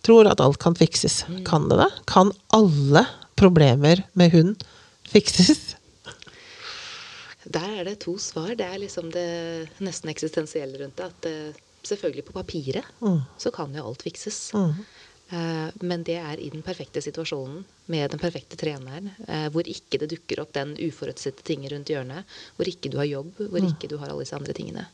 tror 0.06 0.30
at 0.30 0.42
alt 0.44 0.60
kan 0.62 0.78
fikses. 0.78 1.24
Kan 1.48 1.70
det 1.72 1.80
det? 1.82 1.90
Kan 2.10 2.32
alle 2.56 3.06
problemer 3.40 4.04
med 4.14 4.32
hund 4.36 4.66
fikses? 5.10 5.76
Der 7.46 7.68
er 7.80 7.84
det 7.86 8.00
to 8.06 8.16
svar. 8.22 8.54
Det 8.58 8.66
er 8.66 8.82
liksom 8.82 9.12
det 9.14 9.70
nesten 9.84 10.10
eksistensielle 10.14 10.80
rundt 10.82 10.98
det. 11.02 11.10
At 11.10 11.30
eh, 11.30 11.64
selvfølgelig 11.86 12.26
på 12.26 12.38
papiret 12.38 12.86
så 13.38 13.52
kan 13.54 13.74
jo 13.76 13.86
alt 13.90 14.06
fikses. 14.06 14.54
Eh, 14.58 14.80
men 15.82 16.04
det 16.06 16.18
er 16.22 16.38
i 16.40 16.50
den 16.54 16.62
perfekte 16.62 17.02
situasjonen 17.02 17.64
med 17.90 18.12
den 18.14 18.20
perfekte 18.22 18.58
treneren, 18.62 19.12
eh, 19.28 19.48
hvor 19.50 19.66
ikke 19.66 19.98
det 20.04 20.10
dukker 20.12 20.42
opp 20.44 20.52
den 20.54 20.76
uforutsette 20.78 21.42
ting 21.48 21.66
rundt 21.72 21.90
hjørnet, 21.90 22.26
hvor 22.58 22.70
ikke 22.70 22.92
du 22.94 22.98
har 23.02 23.06
jobb, 23.10 23.32
hvor 23.50 23.58
ikke 23.66 23.90
du 23.90 23.98
har 23.98 24.10
alle 24.14 24.22
disse 24.22 24.36
andre 24.38 24.54
tingene. 24.54 24.86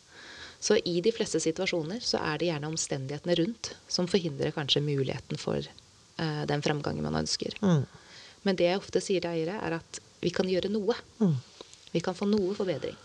Så 0.62 0.78
i 0.86 1.02
de 1.02 1.12
fleste 1.12 1.40
situasjoner 1.42 2.00
så 2.06 2.20
er 2.22 2.38
det 2.38 2.48
gjerne 2.52 2.70
omstendighetene 2.70 3.36
rundt 3.42 3.74
som 3.90 4.08
forhindrer 4.08 4.54
kanskje 4.56 4.82
muligheten 4.86 5.38
for 5.42 5.58
eh, 5.58 6.46
den 6.48 6.62
fremgangen 6.62 7.04
man 7.04 7.16
ønsker. 7.26 7.58
Men 8.44 8.56
det 8.56 8.70
jeg 8.70 8.78
ofte 8.80 9.02
sier 9.02 9.22
til 9.22 9.32
eiere, 9.36 9.60
er 9.62 9.76
at 9.80 10.00
vi 10.22 10.30
kan 10.30 10.46
gjøre 10.48 10.70
noe. 10.72 10.96
Vi 11.92 12.00
kan 12.00 12.16
få 12.16 12.26
noe 12.30 12.54
forbedring. 12.56 12.96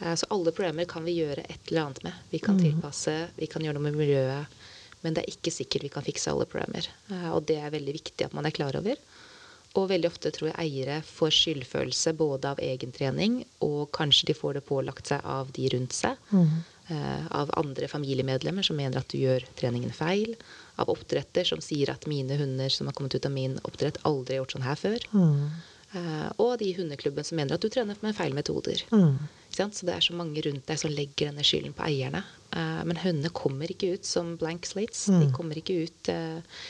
Eh, 0.00 0.14
Så 0.14 0.26
alle 0.30 0.52
problemer 0.52 0.84
kan 0.84 1.04
vi 1.04 1.16
gjøre 1.22 1.44
et 1.48 1.70
eller 1.70 1.86
annet 1.86 2.02
med. 2.04 2.12
Vi 2.30 2.38
kan 2.38 2.58
tilpasse, 2.60 3.30
vi 3.36 3.46
kan 3.46 3.62
gjøre 3.62 3.78
noe 3.78 3.86
med 3.88 3.96
miljøet. 3.96 4.46
Men 5.02 5.16
det 5.16 5.24
er 5.24 5.32
ikke 5.34 5.52
sikkert 5.54 5.86
vi 5.86 5.92
kan 5.92 6.04
fikse 6.06 6.30
alle 6.32 6.46
problemer. 6.48 6.86
Eh, 7.10 7.30
Og 7.32 7.46
det 7.48 7.58
er 7.60 7.72
veldig 7.72 7.94
viktig 7.96 8.26
at 8.26 8.36
man 8.36 8.46
er 8.46 8.54
klar 8.56 8.76
over. 8.76 8.96
Og 9.78 9.86
veldig 9.92 10.08
ofte 10.10 10.32
tror 10.34 10.48
jeg 10.50 10.58
eiere 10.58 10.96
får 11.06 11.30
skyldfølelse 11.30 12.12
både 12.18 12.50
av 12.50 12.58
egen 12.58 12.90
trening, 12.90 13.44
og 13.62 13.92
kanskje 13.94 14.26
de 14.32 14.34
får 14.34 14.56
det 14.58 14.64
pålagt 14.66 15.06
seg 15.12 15.22
av 15.24 15.52
de 15.54 15.68
rundt 15.76 15.94
seg. 15.94 16.16
Mm. 16.34 16.62
av 17.30 17.52
andre 17.54 17.86
familiemedlemmer 17.86 18.66
som 18.66 18.74
mener 18.74 18.98
at 18.98 19.12
du 19.12 19.20
gjør 19.20 19.44
treningen 19.54 19.92
feil. 19.94 20.32
Av 20.74 20.88
oppdretter 20.90 21.46
som 21.46 21.60
sier 21.62 21.92
at 21.92 22.08
mine 22.10 22.34
hunder 22.34 22.68
som 22.68 22.88
har 22.90 22.96
kommet 22.98 23.14
ut 23.14 23.28
av 23.28 23.30
min 23.30 23.60
oppdrett, 23.62 24.00
aldri 24.02 24.34
har 24.34 24.40
gjort 24.42 24.56
sånn 24.56 24.66
her 24.66 24.74
før. 24.80 25.06
Mm. 25.14 25.44
og 26.38 26.58
de 26.58 26.72
hundeklubbene 26.74 27.24
som 27.26 27.38
mener 27.38 27.54
at 27.54 27.62
du 27.62 27.68
trener 27.70 27.94
med 28.02 28.14
feil 28.18 28.34
metoder. 28.34 28.82
Sant? 28.90 29.22
Så 29.50 29.86
det 29.86 29.94
er 29.94 30.04
så 30.04 30.14
mange 30.16 30.42
rundt 30.46 30.68
deg 30.68 30.78
som 30.78 30.92
legger 30.94 31.30
denne 31.30 31.44
skylden 31.46 31.74
på 31.76 31.84
eierne. 31.86 32.22
Eh, 32.54 32.82
men 32.86 33.00
hønene 33.00 33.32
kommer 33.34 33.70
ikke 33.70 33.94
ut 33.96 34.06
som 34.06 34.36
blank 34.40 34.68
slates. 34.68 35.08
De 35.10 35.30
kommer 35.34 35.58
ikke 35.58 35.82
ut 35.86 36.10
eh, 36.12 36.60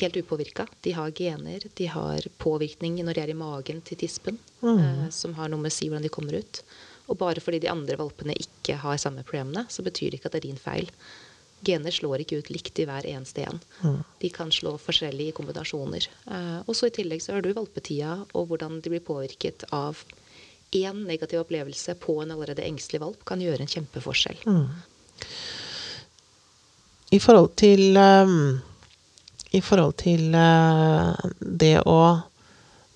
helt 0.00 0.16
upåvirka. 0.16 0.66
De 0.84 0.94
har 0.96 1.12
gener, 1.16 1.66
de 1.78 1.90
har 1.92 2.28
påvirkning 2.42 3.00
når 3.04 3.18
de 3.18 3.24
er 3.24 3.34
i 3.34 3.38
magen 3.38 3.82
til 3.86 4.00
tispen, 4.00 4.40
eh, 4.64 5.04
som 5.14 5.36
har 5.38 5.52
noe 5.52 5.62
med 5.62 5.72
å 5.72 5.76
si 5.76 5.90
hvordan 5.90 6.06
de 6.08 6.12
kommer 6.12 6.40
ut. 6.40 6.62
Og 7.10 7.18
bare 7.20 7.42
fordi 7.44 7.60
de 7.64 7.72
andre 7.72 7.98
valpene 8.00 8.36
ikke 8.38 8.78
har 8.80 9.00
samme 9.00 9.26
problemene, 9.26 9.66
så 9.68 9.84
betyr 9.84 10.10
det 10.10 10.20
ikke 10.20 10.32
at 10.32 10.38
det 10.38 10.42
er 10.42 10.48
din 10.48 10.62
feil. 10.62 10.88
Gener 11.62 11.94
slår 11.94 12.24
ikke 12.24 12.40
ut 12.40 12.48
likt 12.50 12.80
i 12.82 12.86
hver 12.88 13.06
eneste 13.06 13.44
en. 13.46 13.60
De 14.18 14.30
kan 14.34 14.50
slå 14.50 14.72
forskjellig 14.82 15.28
i 15.30 15.34
kombinasjoner. 15.36 16.08
Og 16.64 16.72
så 16.74 16.88
i 16.88 16.94
tillegg 16.96 17.22
så 17.22 17.36
har 17.36 17.44
du 17.44 17.52
valpetida 17.54 18.16
og 18.24 18.48
hvordan 18.50 18.80
de 18.82 18.90
blir 18.90 19.04
påvirket 19.06 19.62
av 19.70 20.00
én 20.72 21.04
negativ 21.06 21.42
opplevelse 21.42 21.94
på 22.00 22.18
en 22.22 22.32
allerede 22.34 22.64
engstelig 22.66 23.02
valp, 23.02 23.24
kan 23.28 23.40
gjøre 23.42 23.64
en 23.64 23.70
kjempeforskjell. 23.70 24.40
I 27.12 27.20
forhold 27.20 27.52
til 27.60 27.96
um, 28.00 28.60
I 29.52 29.60
forhold 29.60 29.98
til 30.00 30.32
uh, 30.32 31.12
det 31.40 31.76
å 31.84 32.00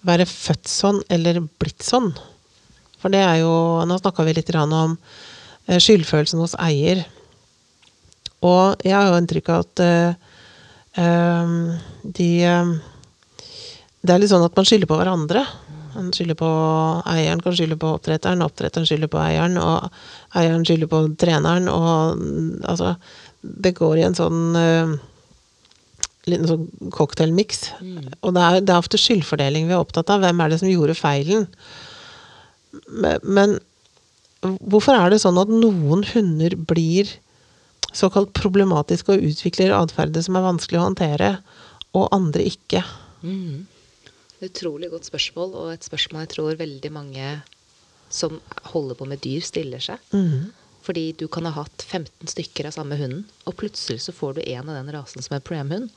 være 0.06 0.26
født 0.30 0.70
sånn 0.70 1.02
eller 1.12 1.42
blitt 1.60 1.84
sånn. 1.84 2.12
For 3.02 3.12
det 3.12 3.20
er 3.20 3.42
jo 3.42 3.52
Nå 3.86 3.98
snakka 4.00 4.24
vi 4.24 4.36
litt 4.36 4.54
om 4.56 4.96
eh, 5.66 5.80
skyldfølelsen 5.82 6.40
hos 6.40 6.54
eier. 6.62 7.02
Og 8.46 8.80
jeg 8.86 8.94
har 8.94 9.10
jo 9.10 9.18
inntrykk 9.20 9.50
av 9.52 9.64
at 9.64 9.82
uh, 9.84 10.14
de 12.16 12.28
ehm, 12.46 12.70
Det 14.00 14.14
er 14.14 14.22
litt 14.22 14.30
sånn 14.30 14.46
at 14.46 14.56
man 14.56 14.68
skylder 14.68 14.88
på 14.88 14.96
hverandre. 14.96 15.42
Man 15.96 16.12
skylder 16.14 16.36
på 16.38 16.48
eieren, 17.08 17.42
kan 17.44 17.56
skylde 17.56 17.78
på 17.80 17.90
oppdretteren, 17.96 18.44
oppdretteren 18.44 18.86
skylder 18.88 19.10
på 19.12 19.20
eieren, 19.22 19.56
og 19.60 19.88
eieren 20.36 20.64
skylder 20.66 20.90
på 20.92 21.02
treneren, 21.20 21.70
og 21.72 22.20
mm, 22.20 22.64
altså 22.68 22.96
Det 23.40 23.76
går 23.78 24.00
i 24.00 24.02
en 24.02 24.16
sånn 24.18 24.40
uh, 24.58 24.96
liten 26.26 26.48
sånn 26.50 26.90
cocktailmiks. 26.94 27.60
Og 28.26 28.34
det 28.34 28.42
er, 28.42 28.60
det 28.66 28.74
er 28.74 28.82
ofte 28.82 28.98
skyldfordeling 29.00 29.68
vi 29.68 29.76
er 29.76 29.82
opptatt 29.82 30.10
av. 30.10 30.24
Hvem 30.24 30.42
er 30.42 30.50
det 30.50 30.58
som 30.62 30.70
gjorde 30.70 30.96
feilen? 30.98 31.46
Men, 32.90 33.22
men 33.22 33.54
hvorfor 34.42 34.98
er 34.98 35.14
det 35.14 35.22
sånn 35.22 35.38
at 35.40 35.52
noen 35.52 36.02
hunder 36.10 36.58
blir 36.68 37.12
såkalt 37.96 38.34
problematiske 38.36 39.14
og 39.14 39.30
utvikler 39.30 39.72
atferder 39.76 40.24
som 40.26 40.36
er 40.36 40.48
vanskelig 40.48 40.82
å 40.82 40.88
håndtere, 40.88 41.32
og 41.96 42.10
andre 42.12 42.44
ikke? 42.50 42.82
Utrolig 44.44 44.90
godt 44.92 45.06
spørsmål, 45.08 45.54
og 45.56 45.72
et 45.72 45.86
spørsmål 45.86 46.26
jeg 46.26 46.32
tror 46.34 46.58
veldig 46.60 46.90
mange 46.92 47.28
som 48.12 48.40
holder 48.72 48.94
på 48.98 49.06
med 49.08 49.18
dyr, 49.24 49.40
stiller 49.42 49.80
seg. 49.82 49.98
Fordi 50.86 51.12
du 51.18 51.26
kan 51.26 51.44
ha 51.48 51.50
hatt 51.64 51.82
15 51.82 52.28
stykker 52.30 52.68
av 52.68 52.76
samme 52.76 52.94
hunden, 53.00 53.24
og 53.48 53.56
plutselig 53.58 54.04
så 54.04 54.12
får 54.14 54.36
du 54.36 54.42
en 54.44 54.68
av 54.70 54.76
den 54.76 54.92
rasen 54.94 55.22
som 55.24 55.34
er 55.34 55.40
problemhund. 55.42 55.88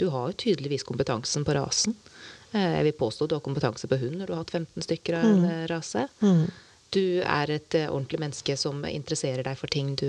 Du 0.00 0.06
har 0.14 0.30
jo 0.30 0.38
tydeligvis 0.46 0.86
kompetansen 0.88 1.44
på 1.44 1.52
rasen. 1.58 1.94
Eh, 2.52 2.78
Jeg 2.78 2.84
vil 2.84 2.92
påstå 3.02 3.28
du 3.28 3.34
har 3.34 3.44
kompetanse 3.44 3.88
på 3.88 3.98
hund 4.00 4.16
når 4.22 4.26
du 4.26 4.32
har 4.32 4.40
hatt 4.44 4.54
15 4.56 4.82
stykker 4.86 5.18
av 5.18 5.24
en 5.28 5.44
eh, 5.44 5.66
rase. 5.68 6.06
Du 6.92 7.20
er 7.24 7.50
et 7.50 7.74
eh, 7.74 7.88
ordentlig 7.92 8.20
menneske 8.20 8.56
som 8.56 8.84
interesserer 8.88 9.42
deg 9.44 9.56
for 9.58 9.66
ting, 9.68 9.94
du 9.96 10.06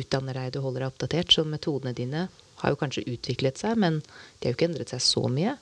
utdanner 0.00 0.34
deg, 0.36 0.52
du 0.56 0.60
holder 0.64 0.80
deg 0.86 0.92
oppdatert. 0.94 1.32
Så 1.36 1.44
metodene 1.44 1.92
dine 1.96 2.28
har 2.66 2.74
jo 2.74 2.80
kanskje 2.80 3.06
utviklet 3.14 3.60
seg, 3.62 3.78
men 3.80 4.00
de 4.02 4.46
har 4.46 4.52
jo 4.52 4.58
ikke 4.58 4.68
endret 4.70 4.92
seg 4.92 5.02
så 5.04 5.22
mye. 5.32 5.56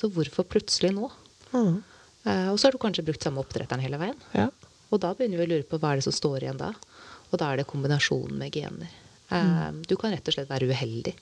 Så 0.00 0.10
hvorfor 0.12 0.48
plutselig 0.48 0.92
nå? 0.96 1.10
Mm. 1.52 1.76
Uh, 2.26 2.48
og 2.50 2.58
så 2.58 2.66
har 2.66 2.74
du 2.74 2.82
kanskje 2.82 3.04
brukt 3.06 3.22
samme 3.22 3.42
oppdretteren 3.44 3.84
hele 3.84 4.00
veien. 4.02 4.18
Ja. 4.34 4.48
Og 4.90 5.00
da 5.02 5.12
begynner 5.14 5.38
vi 5.42 5.46
å 5.46 5.50
lure 5.54 5.66
på 5.68 5.78
hva 5.82 5.92
er 5.94 6.00
det 6.00 6.06
som 6.08 6.14
står 6.16 6.42
igjen 6.46 6.58
da. 6.60 6.72
Og 7.30 7.38
da 7.38 7.52
er 7.52 7.60
det 7.60 7.68
kombinasjonen 7.70 8.38
med 8.40 8.54
gener. 8.54 8.90
Eh, 9.34 9.70
Du 9.86 9.96
kan 9.98 10.12
rett 10.14 10.28
og 10.28 10.34
slett 10.36 10.50
være 10.50 10.68
uheldig. 10.70 11.14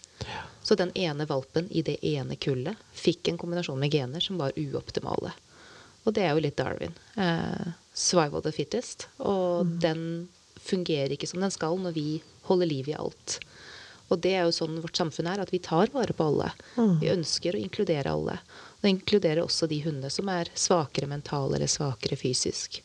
Så 0.64 0.76
den 0.76 0.92
ene 0.96 1.26
valpen 1.28 1.68
i 1.72 1.82
det 1.84 1.98
ene 2.04 2.36
kullet 2.36 2.76
fikk 2.96 3.28
en 3.28 3.38
kombinasjon 3.40 3.80
med 3.80 3.92
gener 3.92 4.20
som 4.20 4.38
var 4.40 4.52
uoptimale. 4.56 5.32
Og 6.04 6.12
det 6.12 6.26
er 6.26 6.34
jo 6.36 6.42
litt 6.44 6.56
Darwin. 6.60 6.92
Uh, 7.16 7.72
survival 7.96 8.44
the 8.44 8.52
fittest. 8.52 9.08
Og 9.24 9.64
den 9.80 10.28
fungerer 10.60 11.12
ikke 11.16 11.28
som 11.28 11.40
den 11.44 11.52
skal 11.52 11.78
når 11.80 11.96
vi 11.96 12.08
holder 12.48 12.68
liv 12.68 12.88
i 12.92 12.96
alt. 13.00 13.38
Og 14.12 14.20
det 14.20 14.34
er 14.36 14.44
jo 14.44 14.54
sånn 14.54 14.80
vårt 14.84 14.98
samfunn 15.00 15.30
er, 15.32 15.40
at 15.40 15.52
vi 15.54 15.62
tar 15.64 15.92
vare 15.94 16.12
på 16.12 16.26
alle. 16.28 16.50
Vi 17.00 17.12
ønsker 17.12 17.56
å 17.56 17.60
inkludere 17.60 18.12
alle. 18.12 18.38
Det 18.80 18.92
inkluderer 18.92 19.40
også 19.42 19.66
de 19.70 19.78
hundene 19.84 20.10
som 20.12 20.28
er 20.28 20.50
svakere 20.54 21.08
mentale 21.08 21.56
eller 21.56 21.70
svakere 21.72 22.18
fysisk. 22.20 22.82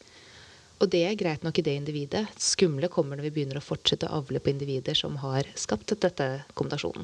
Og 0.79 0.87
det 0.93 1.01
er 1.03 1.17
greit 1.19 1.43
nok 1.43 1.57
i 1.59 1.63
det 1.65 1.73
individet. 1.75 2.21
Skumle 2.39 2.87
kommer 2.87 3.19
når 3.19 3.27
vi 3.27 3.33
begynner 3.35 3.59
å 3.59 3.63
fortsette 3.65 4.07
å 4.07 4.21
avle 4.21 4.39
på 4.39 4.53
individer 4.53 4.95
som 4.95 5.17
har 5.19 5.49
skapt 5.59 5.91
dette 5.91 6.27
kombinasjonen. 6.55 7.03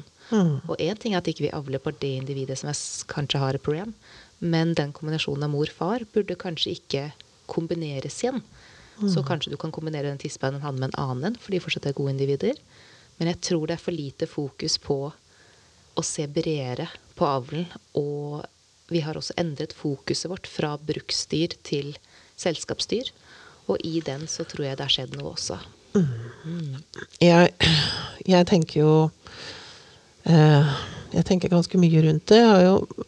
Og 0.64 0.80
én 0.80 0.96
ting 0.96 1.12
er 1.12 1.20
at 1.20 1.28
ikke 1.28 1.44
vi 1.44 1.52
avler 1.52 1.82
på 1.84 1.92
det 2.00 2.14
individet 2.22 2.56
som 2.56 2.70
er, 2.72 2.80
kanskje 3.12 3.42
har 3.42 3.58
et 3.58 3.66
problem, 3.66 3.92
men 4.40 4.72
den 4.78 4.96
kombinasjonen 4.96 5.44
av 5.44 5.52
mor-far 5.52 6.06
burde 6.16 6.38
kanskje 6.40 6.72
ikke 6.78 7.04
kombineres 7.52 8.16
igjen. 8.24 8.40
Så 9.12 9.20
kanskje 9.28 9.52
du 9.52 9.58
kan 9.60 9.74
kombinere 9.76 10.08
den 10.08 10.18
tispeinen 10.24 10.64
han 10.64 10.80
med 10.80 10.88
en 10.88 11.00
annen, 11.02 11.36
for 11.36 11.52
de 11.52 11.60
fortsatt 11.60 11.84
er 11.90 11.96
gode 11.98 12.14
individer. 12.16 12.56
Men 13.18 13.32
jeg 13.32 13.40
tror 13.48 13.66
det 13.66 13.76
er 13.76 13.84
for 13.84 13.96
lite 13.96 14.28
fokus 14.28 14.76
på 14.82 14.98
å 15.96 16.04
se 16.04 16.26
bredere 16.28 16.88
på 17.16 17.28
avlen. 17.28 17.66
Og 17.96 18.44
vi 18.92 19.02
har 19.04 19.18
også 19.18 19.36
endret 19.40 19.74
fokuset 19.76 20.30
vårt 20.30 20.48
fra 20.50 20.74
bruksdyr 20.78 21.56
til 21.66 21.94
selskapsdyr. 22.38 23.10
Og 23.66 23.80
i 23.86 24.00
den 24.04 24.26
så 24.30 24.46
tror 24.46 24.68
jeg 24.68 24.78
det 24.78 24.86
har 24.86 24.94
skjedd 24.94 25.16
noe 25.18 25.32
også. 25.32 25.58
jeg, 27.24 27.52
jeg 28.28 28.46
tenker 28.50 28.82
jo 28.82 28.90
eh, 30.28 30.74
Jeg 31.14 31.24
tenker 31.24 31.48
ganske 31.48 31.80
mye 31.80 32.02
rundt 32.04 32.26
det. 32.28 32.42
Jeg 32.42 32.50
har 32.52 32.66
jo 32.66 33.06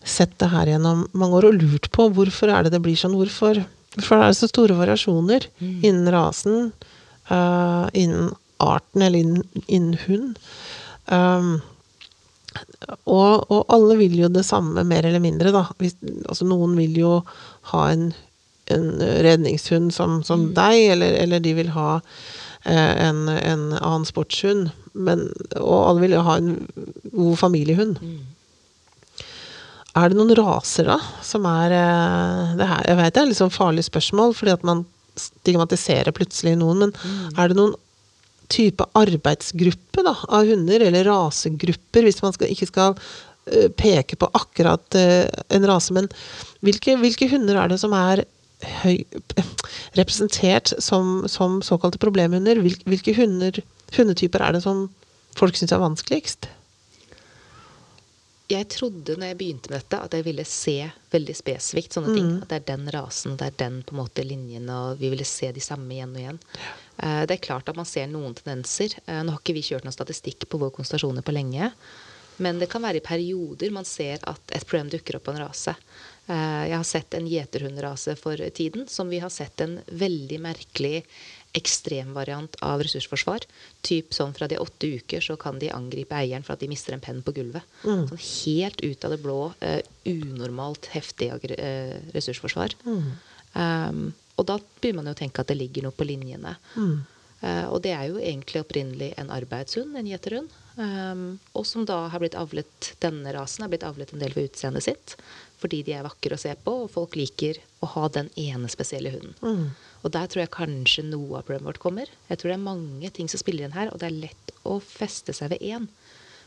sett 0.00 0.32
det 0.40 0.48
her 0.48 0.70
gjennom 0.72 1.04
mange 1.12 1.36
år 1.36 1.50
og 1.50 1.58
lurt 1.60 1.90
på 1.92 2.08
hvorfor 2.16 2.48
er 2.48 2.64
det 2.64 2.72
det 2.72 2.80
blir 2.82 2.96
sånn. 2.96 3.18
Hvorfor, 3.20 3.60
hvorfor 3.98 4.16
er 4.16 4.30
det 4.30 4.38
så 4.40 4.48
store 4.48 4.78
variasjoner 4.78 5.44
innen 5.60 6.08
rasen, 6.14 6.70
eh, 7.28 7.86
innen 8.00 8.32
arten 8.60 9.02
eller 9.06 9.24
innen, 9.24 9.64
innen 9.66 9.98
hund? 10.06 10.40
Um, 11.10 11.60
og, 13.06 13.46
og 13.50 13.70
alle 13.70 13.96
vil 14.00 14.16
jo 14.18 14.30
det 14.32 14.44
samme, 14.46 14.84
mer 14.86 15.06
eller 15.06 15.22
mindre, 15.22 15.52
da. 15.54 15.64
Hvis, 15.78 15.96
altså, 16.26 16.46
noen 16.48 16.74
vil 16.78 16.98
jo 16.98 17.12
ha 17.72 17.86
en, 17.92 18.10
en 18.74 18.90
redningshund 18.98 19.92
som, 19.94 20.20
som 20.26 20.50
deg, 20.56 20.90
eller, 20.96 21.16
eller 21.22 21.42
de 21.44 21.54
vil 21.58 21.70
ha 21.76 22.00
eh, 22.00 22.94
en, 23.06 23.26
en 23.30 23.64
annen 23.78 24.08
sportshund. 24.08 24.70
Men, 24.92 25.28
og 25.60 25.76
alle 25.78 26.04
vil 26.06 26.16
jo 26.18 26.26
ha 26.26 26.36
en 26.40 26.54
god 27.14 27.36
familiehund. 27.38 28.00
Er 29.98 30.10
det 30.10 30.18
noen 30.18 30.34
raser, 30.38 30.90
da, 30.90 30.98
som 31.26 31.46
er 31.50 31.74
eh, 31.74 32.56
det 32.58 32.66
her, 32.70 32.88
Jeg 32.90 32.98
vet 33.00 33.14
det 33.14 33.22
er 33.22 33.30
litt 33.30 33.40
sånn 33.40 33.54
farlig 33.54 33.86
spørsmål, 33.86 34.34
fordi 34.38 34.56
at 34.58 34.66
man 34.66 34.84
stigmatiserer 35.18 36.14
plutselig 36.16 36.56
noen, 36.58 36.86
men 36.86 37.38
er 37.38 37.50
det 37.50 37.58
noen 37.58 37.74
type 38.50 38.86
arbeidsgruppe 38.98 40.04
da, 40.06 40.14
av 40.28 40.48
hunder, 40.50 40.84
eller 40.88 41.08
rasegrupper, 41.08 42.06
hvis 42.06 42.20
man 42.24 42.34
skal, 42.36 42.52
ikke 42.52 42.68
skal 42.70 42.98
eh, 43.50 43.70
peke 43.78 44.18
på 44.20 44.28
akkurat 44.36 44.98
uh, 44.98 45.24
en 45.54 45.66
rase, 45.70 45.94
men 45.96 46.10
hvilke, 46.66 46.98
hvilke 47.00 47.30
hunder 47.32 47.60
er 47.62 47.72
det 47.72 47.80
som 47.82 47.94
er 47.96 48.24
høy, 48.82 49.02
representert 49.96 50.74
som, 50.82 51.24
som 51.30 51.60
såkalte 51.64 52.00
problemhunder? 52.02 52.60
Hvil, 52.62 52.78
hvilke 52.90 53.14
hunder, 53.16 53.62
hundetyper 53.96 54.44
er 54.44 54.56
det 54.56 54.64
som 54.66 54.88
folk 55.38 55.56
syns 55.56 55.72
er 55.74 55.82
vanskeligst? 55.82 56.50
Jeg 58.50 58.66
trodde 58.72 59.14
når 59.14 59.30
jeg 59.30 59.38
begynte 59.38 59.70
med 59.70 59.78
dette, 59.78 59.98
at 60.02 60.14
jeg 60.16 60.26
ville 60.26 60.44
se 60.48 60.74
veldig 61.12 61.34
spesifikt 61.38 61.94
sånne 61.94 62.14
ting. 62.16 62.30
At 62.42 62.50
det 62.50 62.56
er 62.58 62.64
den 62.72 62.88
rasen, 62.90 63.36
det 63.38 63.46
er 63.46 63.58
den 63.62 63.76
på 63.86 63.94
en 63.94 64.00
måte 64.00 64.24
linjen, 64.26 64.66
og 64.74 64.98
vi 64.98 65.12
ville 65.12 65.26
se 65.28 65.52
de 65.54 65.62
samme 65.62 65.94
igjen 65.94 66.16
og 66.16 66.18
igjen. 66.18 66.40
Eh, 66.50 66.89
Det 67.00 67.36
er 67.36 67.42
klart 67.44 67.68
at 67.70 67.78
man 67.78 67.88
ser 67.88 68.06
noen 68.10 68.34
tendenser. 68.36 68.96
Eh, 69.06 69.22
Nå 69.24 69.32
har 69.34 69.40
ikke 69.42 69.56
vi 69.56 69.64
kjørt 69.64 69.86
noen 69.86 69.96
statistikk 69.96 70.48
på 70.50 70.60
våre 70.60 70.74
konstellasjoner 70.76 71.24
på 71.24 71.34
lenge. 71.36 71.72
Men 72.40 72.58
det 72.60 72.70
kan 72.72 72.80
være 72.82 73.00
i 73.00 73.04
perioder 73.04 73.72
man 73.72 73.84
ser 73.84 74.22
at 74.28 74.54
et 74.56 74.64
problem 74.64 74.88
dukker 74.92 75.18
opp 75.18 75.26
på 75.28 75.34
en 75.34 75.42
rase. 75.42 75.74
Eh, 76.26 76.62
Jeg 76.70 76.76
har 76.76 76.88
sett 76.88 77.14
en 77.14 77.28
gjeterhundrase 77.28 78.16
for 78.20 78.36
tiden 78.56 78.88
som 78.88 79.08
vi 79.12 79.20
har 79.20 79.32
sett 79.32 79.60
en 79.60 79.78
veldig 79.88 80.40
merkelig 80.40 81.02
ekstremvariant 81.56 82.56
av 82.62 82.82
ressursforsvar. 82.86 83.44
Typ 83.82 84.14
sånn 84.14 84.32
fra 84.36 84.46
de 84.48 84.54
er 84.56 84.62
åtte 84.62 84.86
uker 85.00 85.24
så 85.24 85.36
kan 85.40 85.58
de 85.58 85.72
angripe 85.74 86.14
eieren 86.14 86.44
for 86.46 86.54
at 86.54 86.62
de 86.62 86.68
mister 86.70 86.94
en 86.94 87.02
penn 87.02 87.24
på 87.26 87.34
gulvet. 87.34 87.64
Sånn 87.82 88.20
helt 88.22 88.80
ut 88.84 89.04
av 89.04 89.10
det 89.16 89.18
blå, 89.24 89.38
uh, 89.58 89.80
unormalt 90.06 90.86
heftig 90.94 91.32
uh, 91.32 91.96
ressursforsvar. 92.14 92.76
ressursforsvar. 92.86 93.18
Um, 93.58 94.12
og 94.40 94.46
da 94.48 94.56
begynner 94.80 95.02
man 95.02 95.10
jo 95.10 95.16
å 95.18 95.20
tenke 95.20 95.42
at 95.42 95.50
det 95.52 95.58
ligger 95.60 95.84
noe 95.84 95.96
på 95.96 96.06
linjene. 96.08 96.54
Eh, 97.40 97.66
og 97.68 97.82
det 97.84 97.92
er 97.96 98.08
jo 98.08 98.20
egentlig 98.20 98.62
opprinnelig 98.64 99.12
en 99.20 99.32
arbeidshund, 99.32 99.96
en 99.96 100.08
gjeterhund. 100.08 100.56
Um, 100.80 101.24
og 101.56 101.66
som 101.68 101.84
da 101.84 102.06
har 102.08 102.22
blitt 102.22 102.36
avlet 102.38 102.92
Denne 103.02 103.32
rasen 103.34 103.64
har 103.64 103.68
blitt 103.72 103.84
avlet 103.84 104.12
en 104.14 104.22
del 104.22 104.32
for 104.32 104.46
utseendet 104.46 104.86
sitt. 104.86 105.14
Fordi 105.60 105.82
de 105.84 105.92
er 105.96 106.06
vakre 106.06 106.36
å 106.36 106.40
se 106.40 106.54
på, 106.64 106.74
og 106.84 106.92
folk 106.94 107.18
liker 107.20 107.58
å 107.84 107.90
ha 107.96 108.06
den 108.12 108.30
ene 108.40 108.70
spesielle 108.72 109.12
hunden. 109.12 109.34
Og 110.00 110.14
der 110.14 110.30
tror 110.30 110.44
jeg 110.44 110.54
kanskje 110.54 111.04
noe 111.04 111.40
av 111.40 111.44
problemet 111.44 111.68
vårt 111.68 111.82
kommer. 111.82 112.12
Jeg 112.30 112.40
tror 112.40 112.52
det 112.52 112.56
er 112.56 112.64
mange 112.64 113.10
ting 113.12 113.28
som 113.28 113.42
spiller 113.42 113.68
inn 113.68 113.76
her, 113.76 113.92
og 113.92 114.00
det 114.00 114.08
er 114.08 114.22
lett 114.28 114.54
å 114.64 114.78
feste 114.80 115.36
seg 115.36 115.52
ved 115.52 115.64
én. 115.64 115.90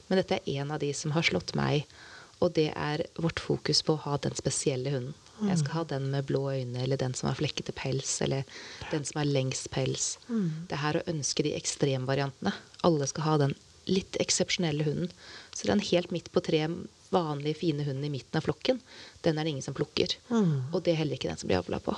Men 0.08 0.20
dette 0.20 0.40
er 0.40 0.64
en 0.64 0.74
av 0.74 0.82
de 0.82 0.90
som 0.98 1.14
har 1.14 1.26
slått 1.26 1.54
meg, 1.58 1.86
og 2.42 2.56
det 2.58 2.72
er 2.74 3.06
vårt 3.22 3.42
fokus 3.42 3.84
på 3.86 3.94
å 3.94 4.04
ha 4.08 4.18
den 4.22 4.34
spesielle 4.38 4.94
hunden. 4.94 5.14
Jeg 5.50 5.60
skal 5.62 5.76
ha 5.78 5.84
den 5.92 6.10
med 6.14 6.28
blå 6.30 6.42
øyne, 6.52 6.84
eller 6.84 7.00
den 7.00 7.14
som 7.18 7.30
har 7.30 7.38
flekkete 7.40 7.76
pels, 7.76 8.16
eller 8.26 8.48
den 8.92 9.06
som 9.06 9.20
har 9.22 9.30
lengst 9.30 9.70
pels. 9.74 10.18
Det 10.28 10.78
er 10.78 10.84
her 10.84 11.00
å 11.00 11.06
ønske 11.14 11.46
de 11.46 11.54
ekstremvariantene. 11.58 12.56
Alle 12.88 13.08
skal 13.10 13.28
ha 13.28 13.38
den 13.46 13.56
litt 13.90 14.16
eksepsjonelle 14.24 14.86
hunden. 14.88 15.12
Så 15.52 15.68
den 15.68 15.84
helt 15.84 16.12
midt 16.16 16.32
på 16.32 16.44
tre 16.44 16.66
vanlige, 17.14 17.60
fine 17.60 17.86
hunden 17.86 18.08
i 18.08 18.12
midten 18.14 18.40
av 18.40 18.48
flokken, 18.48 18.80
den 19.22 19.38
er 19.38 19.46
det 19.46 19.54
ingen 19.56 19.66
som 19.66 19.76
plukker. 19.78 20.16
Og 20.74 20.82
det 20.84 20.94
er 20.94 21.02
heller 21.04 21.20
ikke 21.20 21.30
den 21.30 21.42
som 21.42 21.52
blir 21.52 21.62
avla 21.62 21.82
på. 21.84 21.96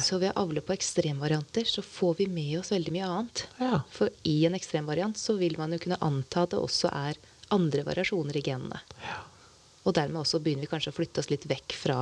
Så 0.00 0.16
ved 0.16 0.32
å 0.32 0.46
avle 0.46 0.62
på 0.64 0.72
ekstremvarianter, 0.72 1.66
så 1.68 1.82
får 1.84 2.14
vi 2.22 2.26
med 2.32 2.54
oss 2.60 2.72
veldig 2.72 2.92
mye 2.94 3.08
annet. 3.08 3.42
Ja. 3.60 3.82
For 3.92 4.12
i 4.24 4.38
en 4.48 4.56
ekstremvariant 4.56 5.18
så 5.20 5.36
vil 5.36 5.58
man 5.60 5.74
jo 5.76 5.80
kunne 5.82 6.00
anta 6.00 6.46
at 6.46 6.54
det 6.54 6.60
også 6.62 6.88
er 6.88 7.20
andre 7.52 7.84
variasjoner 7.84 8.38
i 8.40 8.44
genene. 8.46 8.80
Og 9.84 9.92
dermed 9.98 10.22
også 10.22 10.40
begynner 10.40 10.64
vi 10.64 10.70
kanskje 10.70 10.94
å 10.94 10.96
flytte 10.96 11.20
oss 11.20 11.28
litt 11.28 11.44
vekk 11.50 11.76
fra 11.76 11.98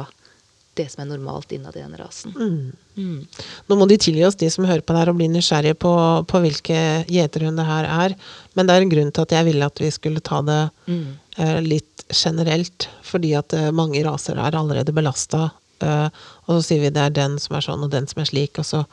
det 0.78 0.86
som 0.92 1.02
er 1.04 1.08
normalt 1.10 1.52
innad 1.52 1.76
i 1.76 1.82
den 1.82 1.96
rasen. 2.00 2.32
Mm. 2.96 3.26
Nå 3.68 3.76
må 3.76 3.86
de 3.90 3.98
tilgi 4.00 4.22
oss, 4.24 4.38
de 4.40 4.48
som 4.52 4.64
hører 4.64 4.80
på 4.84 4.94
det 4.94 5.02
her 5.02 5.10
og 5.12 5.18
blir 5.18 5.28
nysgjerrige 5.32 5.76
på, 5.84 5.92
på 6.30 6.40
hvilke 6.44 6.78
gjeterhund 7.12 7.60
det 7.60 7.66
her 7.68 7.88
er. 7.92 8.14
Men 8.56 8.68
det 8.68 8.76
er 8.76 8.86
en 8.86 8.92
grunn 8.94 9.10
til 9.12 9.26
at 9.26 9.34
jeg 9.36 9.48
ville 9.50 9.68
at 9.68 9.82
vi 9.84 9.90
skulle 9.92 10.24
ta 10.24 10.40
det 10.46 10.62
Mm. 10.88 11.02
eh, 11.38 11.60
litt 11.64 12.06
generelt. 12.12 12.88
Fordi 13.06 13.34
at 13.38 13.52
eh, 13.56 13.70
mange 13.70 14.00
raser 14.04 14.40
er 14.40 14.56
allerede 14.58 14.92
belasta. 14.96 15.50
Eh, 15.84 16.08
og 16.46 16.56
så 16.56 16.62
sier 16.66 16.80
vi 16.86 16.90
det 16.94 17.04
er 17.04 17.14
den 17.20 17.38
som 17.38 17.56
er 17.56 17.64
sånn, 17.68 17.84
og 17.84 17.92
den 17.92 18.08
som 18.08 18.20
er 18.24 18.28
slik. 18.32 18.58
Og 18.58 18.64
så, 18.68 18.84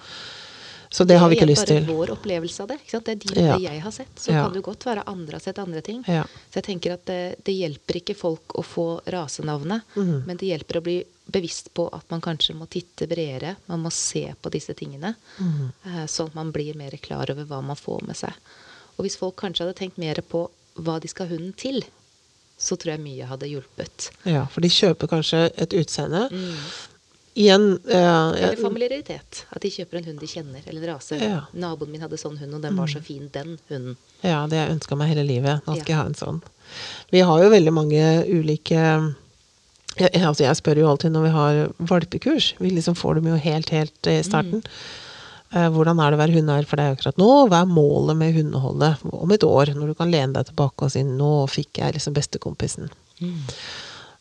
så 0.89 1.05
det 1.05 1.19
har 1.21 1.29
vi 1.29 1.35
ikke 1.37 1.45
lyst 1.49 1.67
til. 1.67 1.77
Det 1.77 1.83
er 1.83 1.87
bare 1.87 1.97
vår 1.99 2.11
opplevelse 2.15 2.63
av 2.63 2.69
det. 2.71 2.79
Ikke 2.81 2.95
sant? 2.95 3.05
Det 3.05 3.11
er 3.13 3.19
de, 3.21 3.41
Ja. 3.41 3.57
det 3.57 3.63
jeg 3.63 3.81
har 3.81 3.91
sett. 3.91 4.15
Så 4.15 4.31
Ja. 4.31 4.43
kan 4.43 4.53
det 4.53 4.63
godt 4.63 4.85
være 4.85 5.03
andre 5.05 5.33
har 5.33 5.39
sett 5.39 5.59
andre 5.59 5.81
ting. 5.81 6.03
Ja. 6.07 6.23
Så 6.23 6.53
jeg 6.53 6.63
tenker 6.63 6.93
at 6.93 7.05
det, 7.05 7.43
det 7.43 7.53
hjelper 7.53 8.01
ikke 8.01 8.15
folk 8.15 8.55
å 8.57 8.63
få 8.65 9.01
rasenavnet, 9.05 9.83
mm. 9.95 10.25
men 10.25 10.37
det 10.37 10.49
hjelper 10.49 10.79
å 10.79 10.83
bli 10.83 11.03
bevisst 11.29 11.73
på 11.73 11.87
at 11.93 12.09
man 12.09 12.21
kanskje 12.21 12.55
må 12.55 12.67
titte 12.67 13.07
bredere. 13.07 13.55
Man 13.67 13.83
må 13.83 13.91
se 13.91 14.33
på 14.41 14.49
disse 14.49 14.73
tingene, 14.73 15.15
eh, 15.39 16.05
sånn 16.07 16.27
at 16.27 16.35
man 16.35 16.51
blir 16.51 16.73
mer 16.75 16.91
klar 16.97 17.29
over 17.29 17.45
hva 17.45 17.61
man 17.63 17.75
får 17.75 18.01
med 18.07 18.17
seg. 18.17 18.33
Og 18.97 19.05
hvis 19.05 19.15
folk 19.17 19.35
kanskje 19.35 19.67
hadde 19.67 19.77
tenkt 19.77 19.97
mer 19.97 20.15
på 20.15 20.49
hva 20.75 20.99
de 20.99 21.07
skal 21.07 21.27
ha 21.27 21.35
hunden 21.35 21.53
til, 21.53 21.83
så 22.59 22.75
tror 22.75 22.97
jeg 22.97 22.99
mye 22.99 23.27
hadde 23.29 23.47
hjulpet. 23.47 24.09
Ja, 24.27 24.45
for 24.51 24.59
de 24.61 24.67
kjøper 24.67 25.07
kanskje 25.07 25.45
et 25.55 25.71
utseende. 25.79 26.25
Igjen 27.39 27.65
uh, 27.87 28.33
Eller 28.35 28.57
familiaritet. 28.59 29.45
At 29.55 29.63
de 29.63 29.71
kjøper 29.71 30.01
en 30.01 30.09
hund 30.09 30.19
de 30.19 30.27
kjenner, 30.27 30.63
eller 30.65 30.83
en 30.83 30.89
rase. 30.91 31.19
Ja. 31.21 31.45
Naboen 31.55 31.93
min 31.93 32.03
hadde 32.03 32.19
sånn 32.19 32.35
hund, 32.41 32.57
og 32.57 32.65
den 32.65 32.75
var 32.75 32.91
så 32.91 32.99
fin, 33.03 33.29
den 33.31 33.55
hunden. 33.69 33.95
Ja, 34.25 34.41
det 34.51 34.59
jeg 34.59 34.73
ønska 34.75 34.97
meg 34.99 35.13
hele 35.13 35.23
livet. 35.23 35.63
Nå 35.63 35.77
skal 35.77 35.85
Ja. 35.85 35.87
jeg 35.93 35.99
ha 36.01 36.05
en 36.09 36.19
sånn. 36.19 36.41
Vi 37.15 37.23
har 37.23 37.43
jo 37.43 37.49
veldig 37.53 37.73
mange 37.73 38.03
ulike 38.27 38.83
jeg, 39.99 40.21
altså 40.21 40.45
jeg 40.45 40.55
spør 40.59 40.79
jo 40.79 40.89
alltid 40.91 41.11
når 41.11 41.25
vi 41.25 41.35
har 41.35 41.59
valpekurs. 41.91 42.53
Vi 42.59 42.71
liksom 42.71 42.95
får 42.95 43.19
dem 43.19 43.31
jo 43.31 43.39
helt, 43.41 43.71
helt 43.73 44.07
i 44.07 44.19
starten. 44.23 44.61
Eh, 45.49 45.65
hvordan 45.73 45.99
er 45.99 46.11
det 46.11 46.19
å 46.19 46.21
være 46.21 46.35
hundeeier 46.37 46.67
for 46.69 46.79
deg 46.79 46.93
akkurat 46.93 47.17
nå? 47.19 47.29
Hva 47.49 47.63
er 47.63 47.71
målet 47.71 48.19
med 48.19 48.35
hundeholdet 48.37 49.01
om 49.09 49.31
et 49.33 49.45
år? 49.47 49.73
Når 49.75 49.91
du 49.91 49.97
kan 49.97 50.11
lene 50.13 50.35
deg 50.37 50.51
tilbake 50.51 50.85
og 50.85 50.93
si 50.93 51.01
'nå 51.03 51.31
fikk 51.49 51.81
jeg 51.81 51.95
liksom 51.95 52.13
bestekompisen'. 52.13 52.91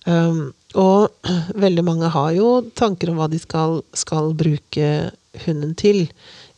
Um, 0.07 0.55
og 0.77 1.09
veldig 1.65 1.85
mange 1.87 2.11
har 2.13 2.35
jo 2.37 2.51
tanker 2.77 3.13
om 3.13 3.23
hva 3.23 3.31
de 3.33 3.41
skal, 3.41 3.81
skal 3.97 4.35
bruke 4.37 4.91
hunden 5.45 5.75
til 5.79 6.07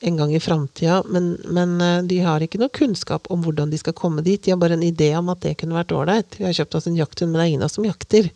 en 0.00 0.16
gang 0.16 0.30
i 0.32 0.40
framtida, 0.40 1.02
men, 1.12 1.34
men 1.52 1.74
eh, 1.84 1.98
de 2.08 2.20
har 2.24 2.40
ikke 2.40 2.58
noe 2.60 2.72
kunnskap 2.72 3.26
om 3.32 3.42
hvordan 3.44 3.72
de 3.72 3.78
skal 3.80 3.92
komme 3.96 4.24
dit. 4.24 4.40
De 4.42 4.54
har 4.54 4.60
bare 4.60 4.78
en 4.78 4.84
idé 4.86 5.10
om 5.18 5.28
at 5.28 5.42
det 5.44 5.58
kunne 5.60 5.76
vært 5.76 5.92
ålreit. 5.92 6.38
Vi 6.38 6.46
har 6.46 6.54
kjøpt 6.56 6.78
oss 6.78 6.88
en 6.88 6.96
jakthund, 6.96 7.32
men 7.32 7.40
det 7.40 7.44
er 7.44 7.50
ingen 7.50 7.66
av 7.66 7.68
oss 7.68 7.76
som 7.76 7.84
jakter. 7.84 8.30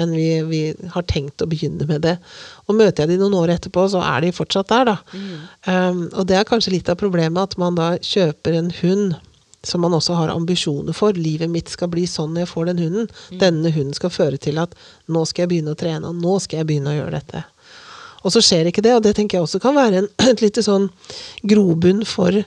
Men 0.00 0.14
vi, 0.16 0.28
vi 0.48 0.62
har 0.94 1.04
tenkt 1.10 1.44
å 1.44 1.48
begynne 1.50 1.84
med 1.90 2.06
det. 2.06 2.14
Og 2.64 2.78
møter 2.78 3.04
jeg 3.04 3.12
de 3.12 3.20
noen 3.20 3.36
år 3.42 3.52
etterpå, 3.58 3.84
så 3.92 4.00
er 4.06 4.24
de 4.24 4.32
fortsatt 4.32 4.72
der, 4.72 4.88
da. 4.88 4.96
Um, 5.68 6.06
og 6.08 6.24
det 6.30 6.38
er 6.38 6.48
kanskje 6.48 6.72
litt 6.78 6.88
av 6.88 6.96
problemet, 7.02 7.52
at 7.52 7.60
man 7.60 7.76
da 7.76 7.92
kjøper 8.00 8.56
en 8.56 8.72
hund 8.80 9.18
som 9.62 9.80
man 9.84 9.94
også 9.94 10.16
har 10.18 10.32
ambisjoner 10.32 10.96
for. 10.96 11.14
Livet 11.14 11.50
mitt 11.50 11.70
skal 11.70 11.90
bli 11.92 12.06
sånn 12.10 12.34
når 12.34 12.44
jeg 12.44 12.50
får 12.50 12.68
den 12.70 12.82
hunden. 12.82 13.10
Denne 13.40 13.70
hunden 13.74 13.94
skal 13.96 14.12
føre 14.14 14.40
til 14.42 14.58
at 14.62 14.74
nå 15.06 15.24
skal 15.28 15.44
jeg 15.44 15.52
begynne 15.54 15.74
å 15.74 15.78
trene, 15.78 16.10
og 16.10 16.18
nå 16.18 16.38
skal 16.42 16.62
jeg 16.62 16.70
begynne 16.70 16.92
å 16.92 16.96
gjøre 16.98 17.16
dette. 17.20 17.44
Og 18.22 18.34
så 18.34 18.42
skjer 18.44 18.70
ikke 18.70 18.84
det, 18.84 18.94
og 18.96 19.04
det 19.06 19.14
tenker 19.18 19.38
jeg 19.38 19.46
også 19.46 19.60
kan 19.62 19.76
være 19.78 20.02
en, 20.02 20.10
et 20.32 20.42
lite 20.42 20.64
sånn 20.66 20.88
grobunn 21.46 22.04
for 22.08 22.42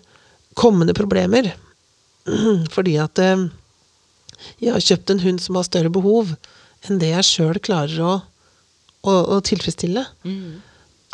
kommende 0.59 0.95
problemer. 0.97 1.53
Fordi 2.75 2.99
at 3.03 3.23
eh, 3.23 3.47
jeg 4.63 4.75
har 4.75 4.83
kjøpt 4.83 5.15
en 5.15 5.25
hund 5.25 5.43
som 5.43 5.59
har 5.59 5.67
større 5.67 5.91
behov 5.93 6.35
enn 6.85 7.01
det 7.01 7.11
jeg 7.13 7.27
sjøl 7.27 7.59
klarer 7.63 8.01
å, 8.03 8.13
å, 9.07 9.13
å 9.35 9.41
tilfredsstille. 9.45 10.05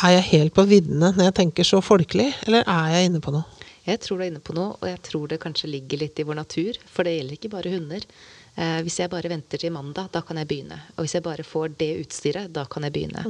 Er 0.02 0.16
jeg 0.18 0.30
helt 0.32 0.56
på 0.58 0.66
viddene 0.66 1.12
når 1.14 1.30
jeg 1.30 1.38
tenker 1.38 1.68
så 1.68 1.82
folkelig, 1.86 2.32
eller 2.48 2.66
er 2.66 2.96
jeg 2.96 3.12
inne 3.12 3.22
på 3.24 3.34
noe? 3.36 3.46
Jeg 3.86 4.00
tror 4.04 4.20
du 4.20 4.24
er 4.24 4.30
inne 4.32 4.44
på 4.44 4.54
noe, 4.54 4.76
og 4.78 4.86
jeg 4.90 5.02
tror 5.08 5.28
det 5.32 5.40
kanskje 5.42 5.70
ligger 5.72 6.02
litt 6.04 6.20
i 6.22 6.26
vår 6.28 6.38
natur. 6.42 6.78
For 6.92 7.04
det 7.08 7.16
gjelder 7.18 7.38
ikke 7.40 7.50
bare 7.56 7.72
hunder. 7.74 8.06
Eh, 8.60 8.82
hvis 8.86 8.98
jeg 9.00 9.10
bare 9.10 9.30
venter 9.32 9.58
til 9.64 9.72
mandag, 9.74 10.10
da 10.14 10.22
kan 10.28 10.38
jeg 10.38 10.48
begynne. 10.52 10.78
Og 10.98 11.06
hvis 11.06 11.16
jeg 11.18 11.24
bare 11.26 11.46
får 11.48 11.74
det 11.80 11.90
utstyret, 12.04 12.52
da 12.54 12.66
kan 12.70 12.84
jeg 12.84 12.94
begynne. 12.98 13.24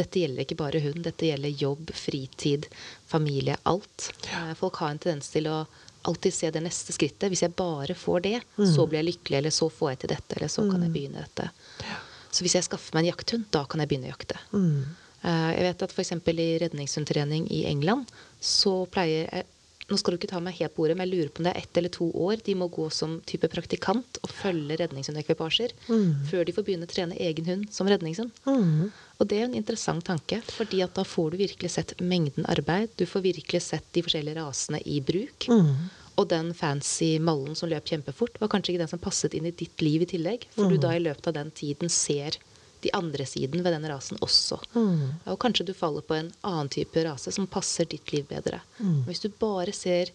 Dette 0.00 0.22
gjelder 0.22 0.42
ikke 0.46 0.56
bare 0.62 0.80
hund, 0.82 1.02
dette 1.04 1.28
gjelder 1.28 1.54
jobb, 1.60 1.92
fritid, 1.94 2.66
familie, 3.06 3.56
alt. 3.68 4.10
Eh, 4.32 4.54
folk 4.58 4.80
har 4.82 4.90
en 4.96 4.98
tendens 5.04 5.28
til 5.34 5.46
å 5.52 5.60
alltid 6.08 6.34
se 6.34 6.50
det 6.50 6.64
neste 6.64 6.90
skrittet. 6.96 7.28
Hvis 7.30 7.44
jeg 7.44 7.54
bare 7.54 7.94
får 7.94 8.24
det, 8.24 8.38
så 8.58 8.88
blir 8.90 8.98
jeg 9.04 9.10
lykkelig, 9.12 9.38
eller 9.38 9.54
så 9.54 9.68
får 9.70 9.92
jeg 9.92 9.98
til 10.02 10.12
dette, 10.16 10.34
eller 10.40 10.50
så 10.50 10.64
kan 10.70 10.82
jeg 10.82 10.90
begynne 10.96 11.22
dette. 11.22 11.46
Så 12.32 12.42
hvis 12.42 12.56
jeg 12.58 12.64
skaffer 12.66 12.96
meg 12.96 13.04
en 13.04 13.12
jakthund, 13.12 13.44
da 13.54 13.62
kan 13.70 13.78
jeg 13.84 13.88
begynne 13.92 14.08
å 14.10 14.14
jakte. 14.16 14.40
Eh, 15.22 15.50
Jeg 15.54 15.62
vet 15.68 15.82
at 15.86 15.92
f.eks. 15.94 16.12
i 16.26 16.58
redningshundtrening 16.58 17.44
i 17.54 17.60
England 17.70 18.08
så 18.40 18.86
pleier 18.90 19.28
jeg 19.30 19.46
nå 19.92 19.98
skal 20.00 20.14
du 20.14 20.20
ikke 20.20 20.30
ta 20.32 20.40
meg 20.42 20.56
helt 20.58 20.74
på 20.74 20.86
ordet, 20.86 20.96
men 20.98 21.06
jeg 21.06 21.12
lurer 21.18 21.30
på 21.32 21.42
om 21.42 21.46
det 21.46 21.52
er 21.52 21.62
ett 21.62 21.78
eller 21.78 21.92
to 21.92 22.08
år 22.26 22.40
de 22.46 22.54
må 22.58 22.68
gå 22.72 22.88
som 22.94 23.18
type 23.28 23.48
praktikant 23.52 24.20
og 24.24 24.32
følge 24.32 24.78
redningshundekvipasjer 24.80 25.74
før 26.30 26.44
de 26.48 26.54
får 26.56 26.66
begynne 26.66 26.88
å 26.88 26.92
trene 26.92 27.18
egen 27.20 27.48
hund 27.50 27.66
som 27.74 27.90
redningshund. 27.90 28.32
Og 29.20 29.28
det 29.30 29.38
er 29.38 29.44
en 29.46 29.58
interessant 29.58 30.02
tanke, 30.04 30.40
fordi 30.56 30.80
at 30.82 30.94
da 30.96 31.04
får 31.06 31.34
du 31.34 31.42
virkelig 31.44 31.70
sett 31.76 31.92
mengden 32.00 32.48
arbeid. 32.50 32.90
Du 32.98 33.04
får 33.06 33.22
virkelig 33.28 33.60
sett 33.68 33.86
de 33.94 34.02
forskjellige 34.02 34.40
rasene 34.40 34.80
i 34.88 34.98
bruk. 35.04 35.46
Og 36.20 36.26
den 36.28 36.50
fancy 36.56 37.14
mallen 37.22 37.54
som 37.56 37.70
løp 37.70 37.86
kjempefort, 37.88 38.34
var 38.42 38.50
kanskje 38.52 38.74
ikke 38.74 38.82
den 38.82 38.90
som 38.90 39.00
passet 39.00 39.32
inn 39.38 39.46
i 39.48 39.54
ditt 39.56 39.80
liv 39.80 40.02
i 40.04 40.08
tillegg. 40.10 40.48
For 40.56 40.68
du 40.72 40.76
da 40.82 40.96
i 40.96 41.04
løpet 41.04 41.30
av 41.30 41.36
den 41.38 41.52
tiden 41.56 41.92
ser 41.92 42.36
de 42.82 42.92
andre 42.96 43.26
siden 43.28 43.62
ved 43.64 43.74
den 43.76 43.88
rasen 43.90 44.20
også. 44.24 44.58
Og 45.30 45.38
kanskje 45.42 45.68
du 45.68 45.74
faller 45.76 46.04
på 46.06 46.16
en 46.18 46.30
annen 46.42 46.70
type 46.72 47.04
rase 47.06 47.32
som 47.34 47.48
passer 47.50 47.88
ditt 47.90 48.12
liv 48.14 48.26
bedre. 48.30 48.60
Mm. 48.78 49.02
hvis 49.06 49.22
du 49.22 49.28
bare 49.40 49.72
ser 49.76 50.12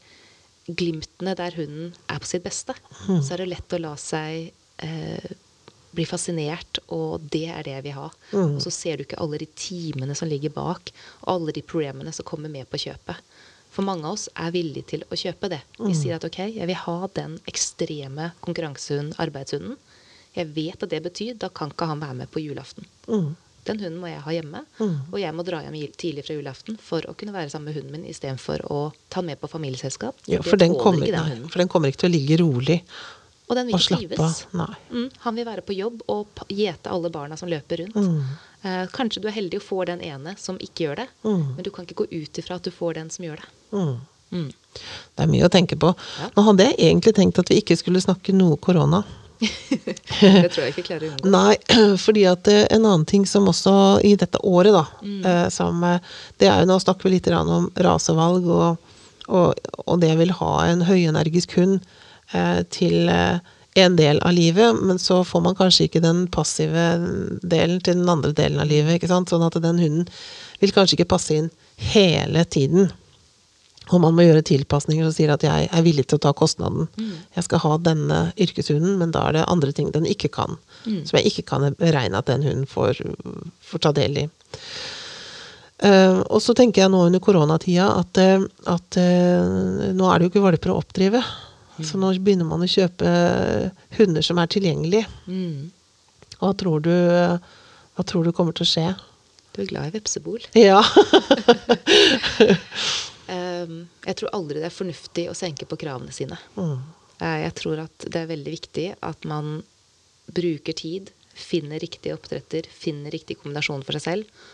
glimtene 0.67 1.35
der 1.39 1.55
hunden 1.55 1.93
er 2.11 2.19
på 2.19 2.27
sitt 2.27 2.43
beste, 2.43 2.75
så 3.23 3.33
er 3.33 3.43
det 3.43 3.51
lett 3.53 3.75
å 3.75 3.79
la 3.79 3.93
seg 3.95 4.49
eh, 4.83 5.35
bli 5.95 6.05
fascinert, 6.05 6.81
og 6.93 7.23
det 7.33 7.47
er 7.49 7.63
det 7.65 7.75
jeg 7.77 7.85
vil 7.87 7.97
ha. 7.97 8.07
Og 8.37 8.59
så 8.63 8.73
ser 8.73 8.97
du 8.97 9.05
ikke 9.05 9.19
alle 9.23 9.39
de 9.41 9.47
timene 9.57 10.15
som 10.17 10.29
ligger 10.29 10.53
bak, 10.53 10.91
og 11.23 11.31
alle 11.33 11.55
de 11.55 11.63
problemene 11.65 12.13
som 12.13 12.27
kommer 12.27 12.51
med 12.53 12.69
på 12.69 12.81
kjøpet. 12.85 13.23
For 13.73 13.85
mange 13.85 14.07
av 14.09 14.15
oss 14.17 14.25
er 14.33 14.53
villige 14.55 14.89
til 14.93 15.03
å 15.07 15.17
kjøpe 15.19 15.51
det. 15.53 15.59
Vi 15.77 15.93
sier 15.97 16.17
at 16.17 16.25
ok, 16.25 16.39
jeg 16.55 16.65
vil 16.69 16.79
ha 16.81 16.97
den 17.17 17.35
ekstreme 17.49 18.31
konkurransehunden, 18.45 19.13
arbeidshunden. 19.21 19.77
Jeg 20.37 20.53
vet 20.53 20.85
at 20.85 20.93
det 20.93 21.01
betyr 21.07 21.37
da 21.41 21.49
kan 21.49 21.73
ikke 21.73 21.89
han 21.89 22.01
være 22.03 22.21
med 22.21 22.31
på 22.31 22.43
julaften. 22.43 22.85
Den 23.67 23.81
hunden 23.81 23.99
må 23.99 24.07
jeg 24.07 24.23
ha 24.23 24.31
hjemme, 24.31 24.61
og 24.79 25.17
jeg 25.19 25.35
må 25.35 25.43
dra 25.43 25.59
hjem 25.65 25.75
tidlig 25.99 26.23
fra 26.27 26.37
julaften 26.37 26.77
for 26.79 27.03
å 27.09 27.15
kunne 27.19 27.35
være 27.35 27.51
sammen 27.51 27.71
med 27.71 27.79
hunden 27.79 27.97
min 27.97 28.07
istedenfor 28.07 28.63
å 28.71 28.79
ta 29.11 29.19
den 29.19 29.33
med 29.33 29.41
på 29.41 29.49
familieselskap. 29.51 30.21
Ja, 30.31 30.39
for 30.45 30.59
den, 30.61 30.75
kommer, 30.79 31.03
den 31.03 31.17
nei, 31.17 31.49
for 31.51 31.59
den 31.59 31.71
kommer 31.71 31.91
ikke 31.91 32.05
til 32.05 32.11
å 32.11 32.15
ligge 32.15 32.37
rolig 32.39 32.77
Og 33.47 33.55
den 33.57 33.67
vil 33.67 33.75
ikke 33.75 33.87
slappe 33.89 34.15
trives. 34.15 34.39
Mm, 34.91 35.09
han 35.25 35.39
vil 35.39 35.47
være 35.47 35.65
på 35.67 35.75
jobb 35.75 36.05
og 36.11 36.45
gjete 36.51 36.91
alle 36.91 37.11
barna 37.11 37.37
som 37.39 37.51
løper 37.51 37.83
rundt. 37.83 37.95
Mm. 37.95 38.23
Eh, 38.61 38.83
kanskje 38.95 39.23
du 39.23 39.29
er 39.29 39.35
heldig 39.35 39.61
og 39.61 39.67
får 39.67 39.91
den 39.91 40.03
ene 40.13 40.35
som 40.39 40.59
ikke 40.63 40.87
gjør 40.87 41.01
det, 41.03 41.07
men 41.23 41.63
du 41.63 41.71
kan 41.71 41.87
ikke 41.87 42.05
gå 42.05 42.09
ut 42.11 42.39
ifra 42.43 42.59
at 42.59 42.67
du 42.67 42.71
får 42.71 43.01
den 43.01 43.11
som 43.13 43.27
gjør 43.27 43.43
det. 43.43 43.51
Mm. 43.75 43.95
Mm. 44.31 44.49
Det 45.15 45.23
er 45.23 45.29
mye 45.31 45.47
å 45.47 45.51
tenke 45.51 45.77
på. 45.79 45.93
Ja. 46.19 46.27
Nå 46.35 46.43
hadde 46.49 46.67
jeg 46.67 46.79
egentlig 46.89 47.15
tenkt 47.15 47.39
at 47.39 47.51
vi 47.51 47.61
ikke 47.61 47.77
skulle 47.79 48.03
snakke 48.03 48.35
noe 48.35 48.59
korona. 48.59 49.03
Det 49.39 50.49
tror 50.53 50.63
jeg 50.65 50.73
ikke 50.73 50.85
klarer 50.87 51.07
å 51.07 51.11
unngå. 51.13 51.31
Nei, 51.33 51.55
fordi 52.05 52.23
at 52.29 52.47
eh, 52.51 52.63
en 52.73 52.85
annen 52.87 53.05
ting 53.09 53.25
som 53.29 53.47
også 53.51 53.73
i 54.07 54.15
dette 54.19 54.41
året, 54.43 54.73
da, 54.73 54.85
Mm. 55.03 55.19
eh, 55.25 55.47
som 55.53 55.83
eh, 55.85 55.99
Det 56.39 56.47
er 56.49 56.63
jo 56.63 56.69
nå 56.71 56.79
snakker 56.81 57.07
vi 57.09 57.15
litt 57.17 57.29
om 57.37 57.69
rasevalg 57.85 58.47
og, 58.49 58.77
og, 59.27 59.53
og 59.85 59.99
det 60.01 60.13
vil 60.19 60.31
ha 60.39 60.53
en 60.71 60.81
høyenergisk 60.87 61.57
hund 61.59 61.79
eh, 62.33 62.63
til 62.73 63.09
en 63.77 63.95
del 63.95 64.17
av 64.25 64.33
livet, 64.33 64.79
men 64.81 64.97
så 64.97 65.19
får 65.27 65.41
man 65.45 65.55
kanskje 65.55 65.85
ikke 65.85 66.01
den 66.01 66.23
passive 66.33 66.85
delen 67.45 67.77
til 67.85 67.99
den 67.99 68.09
andre 68.09 68.31
delen 68.33 68.59
av 68.63 68.67
livet. 68.71 68.95
ikke 68.97 69.11
sant? 69.11 69.29
Sånn 69.29 69.45
at 69.45 69.53
den 69.61 69.77
hunden 69.77 70.07
vil 70.63 70.73
kanskje 70.73 70.97
ikke 70.97 71.11
passe 71.13 71.35
inn 71.37 71.51
hele 71.93 72.41
tiden. 72.49 72.89
Og 73.87 74.01
man 74.03 74.15
må 74.17 74.25
gjøre 74.25 74.43
tilpasninger 74.45 75.07
og 75.07 75.15
sier 75.15 75.31
at 75.31 75.45
jeg 75.45 75.69
er 75.71 75.85
villig 75.85 76.07
til 76.07 76.19
å 76.19 76.23
ta 76.27 76.33
kostnaden. 76.35 76.89
Jeg 77.35 77.45
skal 77.45 77.61
ha 77.63 77.77
denne 77.79 78.19
yrkeshunden, 78.35 78.97
men 78.99 79.13
da 79.15 79.27
er 79.27 79.37
det 79.37 79.47
andre 79.47 79.71
ting 79.75 79.93
den 79.95 80.07
ikke 80.09 80.31
kan. 80.33 80.57
Som 80.83 81.19
jeg 81.19 81.31
ikke 81.31 81.47
kan 81.53 81.69
beregne 81.79 82.19
at 82.19 82.29
den 82.29 82.43
hunden 82.43 82.67
får, 82.69 82.99
får 83.63 83.85
ta 83.85 83.93
del 83.95 84.23
i. 84.25 84.29
Uh, 85.77 86.23
og 86.33 86.39
så 86.41 86.55
tenker 86.57 86.81
jeg 86.81 86.89
nå 86.89 87.03
under 87.05 87.21
koronatida 87.21 87.85
at, 87.99 88.17
uh, 88.17 88.45
at 88.73 88.97
uh, 88.97 89.91
nå 89.93 90.07
er 90.09 90.17
det 90.17 90.25
jo 90.25 90.31
ikke 90.31 90.45
valper 90.47 90.73
å 90.73 90.79
oppdrive. 90.81 91.21
Så 91.85 91.99
nå 92.01 92.09
begynner 92.25 92.47
man 92.49 92.63
å 92.65 92.69
kjøpe 92.69 93.05
hunder 93.99 94.25
som 94.25 94.39
er 94.41 94.49
tilgjengelige. 94.49 95.05
Mm. 95.29 95.67
Hva 96.39 96.49
tror 96.57 96.81
du, 96.81 96.89
hva 96.89 98.05
tror 98.09 98.25
du 98.25 98.31
kommer 98.33 98.57
til 98.57 98.65
å 98.65 98.71
skje? 98.71 98.87
Du 99.53 99.61
er 99.61 99.69
glad 99.69 99.91
i 99.91 99.93
vepsebol. 99.99 100.41
Ja. 100.57 100.81
Ehm, 103.63 103.79
jeg 104.05 104.19
tror 104.21 104.33
aldri 104.37 104.61
det 104.61 104.69
er 104.69 104.75
fornuftig 104.75 105.27
å 105.31 105.35
senke 105.37 105.67
på 105.69 105.79
kravene 105.79 106.13
sine. 106.15 106.37
Mm. 106.57 106.77
Eh, 107.19 107.37
Jeg 107.45 107.53
tror 107.61 107.79
at 107.85 108.05
det 108.05 108.21
er 108.21 108.29
veldig 108.33 108.53
viktig 108.53 108.87
at 109.01 109.25
man 109.25 109.63
bruker 110.27 110.73
tid, 110.73 111.11
finner 111.33 111.79
riktig 111.79 112.13
oppdretter, 112.13 112.67
finner 112.71 113.11
riktig 113.13 113.37
kombinasjon 113.41 113.83
for 113.85 113.97
seg 113.97 114.01
selv, 114.01 114.45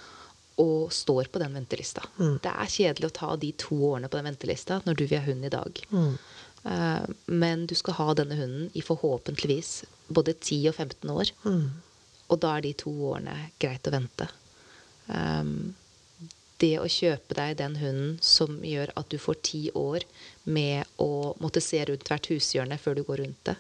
og 0.61 0.91
står 0.93 1.31
på 1.33 1.39
den 1.41 1.55
ventelista. 1.55 2.03
Det 2.43 2.51
er 2.51 2.69
kjedelig 2.69 3.07
å 3.09 3.15
ta 3.17 3.35
de 3.41 3.51
to 3.57 3.73
årene 3.89 4.09
på 4.11 4.19
den 4.19 4.27
ventelista 4.29 4.81
når 4.85 4.99
du 4.99 5.05
vil 5.07 5.17
ha 5.17 5.25
hund 5.25 5.47
i 5.47 5.49
dag. 5.49 5.79
Mm. 5.89 6.17
Men 7.25 7.65
du 7.65 7.73
skal 7.75 7.95
ha 7.97 8.13
denne 8.13 8.37
hunden 8.37 8.69
i 8.77 8.83
forhåpentligvis 8.85 9.71
både 10.13 10.35
10 10.35 10.69
og 10.69 10.75
15 10.75 11.09
år. 11.09 11.31
Og 12.29 12.39
da 12.39 12.57
er 12.57 12.61
de 12.67 12.73
to 12.83 12.93
årene 13.09 13.33
greit 13.59 13.89
å 13.89 13.95
vente. 13.95 14.27
Um, 15.07 15.73
det 16.63 16.75
å 16.79 16.87
kjøpe 16.89 17.35
deg 17.37 17.57
den 17.59 17.75
hunden 17.81 18.15
som 18.23 18.61
gjør 18.63 18.93
at 18.99 19.09
du 19.11 19.17
får 19.19 19.39
ti 19.45 19.63
år 19.75 20.05
med 20.43 20.87
å 21.01 21.33
måtte 21.43 21.61
se 21.63 21.81
rundt 21.89 22.07
hvert 22.07 22.29
hushjørne 22.31 22.79
før 22.79 22.97
du 22.97 23.03
går 23.07 23.23
rundt 23.23 23.41
det. 23.49 23.55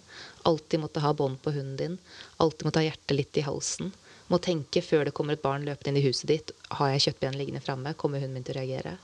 Alltid 0.47 0.83
måtte 0.83 1.03
ha 1.03 1.13
bånd 1.17 1.41
på 1.43 1.53
hunden 1.55 1.77
din. 1.79 1.97
Alltid 2.43 2.67
måtte 2.67 2.81
ha 2.81 2.87
hjertet 2.87 3.17
litt 3.17 3.39
i 3.39 3.45
halsen. 3.47 3.91
Må 4.31 4.39
tenke 4.43 4.81
før 4.81 5.07
det 5.07 5.15
kommer 5.15 5.35
et 5.35 5.43
barn 5.43 5.65
løpende 5.67 5.93
inn 5.93 5.99
i 5.99 6.05
huset 6.07 6.29
ditt. 6.31 6.53
Har 6.79 6.93
jeg 6.93 7.07
kjøttben 7.07 7.35
liggende 7.39 7.63
framme? 7.63 7.95
Kommer 7.99 8.23
hunden 8.23 8.39
min 8.39 8.47
til 8.47 8.55
å 8.55 8.61
reagere? 8.61 8.95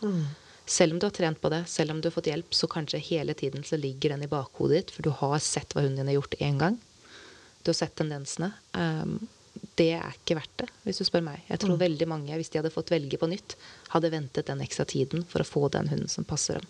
Selv 0.69 0.93
om 0.93 1.01
du 1.01 1.07
har 1.07 1.15
trent 1.15 1.41
på 1.41 1.49
det, 1.51 1.63
selv 1.67 1.95
om 1.95 1.99
du 1.99 2.07
har 2.07 2.15
fått 2.15 2.29
hjelp, 2.29 2.53
så 2.53 2.69
kanskje 2.69 3.01
hele 3.01 3.33
tiden 3.33 3.65
så 3.65 3.77
ligger 3.79 4.13
den 4.13 4.23
i 4.23 4.31
bakhodet 4.31 4.77
ditt, 4.77 4.93
for 4.93 5.07
du 5.07 5.09
har 5.17 5.41
sett 5.41 5.73
hva 5.73 5.81
hunden 5.81 6.03
din 6.03 6.11
har 6.11 6.19
gjort 6.19 6.37
én 6.39 6.61
gang. 6.61 6.77
Du 7.63 7.71
har 7.71 7.77
sett 7.81 7.95
tendensene. 7.99 8.51
Um, 8.77 9.17
det 9.79 9.91
er 9.97 10.13
ikke 10.13 10.37
verdt 10.37 10.61
det, 10.63 10.67
hvis 10.85 10.99
du 11.01 11.05
spør 11.07 11.23
meg. 11.25 11.41
Jeg 11.49 11.61
tror 11.63 11.79
veldig 11.79 12.07
mange, 12.09 12.35
hvis 12.35 12.51
de 12.51 12.59
hadde 12.61 12.73
fått 12.73 12.91
velge 12.93 13.19
på 13.19 13.29
nytt, 13.31 13.55
hadde 13.93 14.11
ventet 14.13 14.49
den 14.49 14.63
ekstra 14.65 14.85
tiden 14.89 15.25
for 15.29 15.43
å 15.43 15.47
få 15.47 15.69
den 15.73 15.89
hunden 15.91 16.11
som 16.11 16.27
passer 16.27 16.59
dem. 16.59 16.69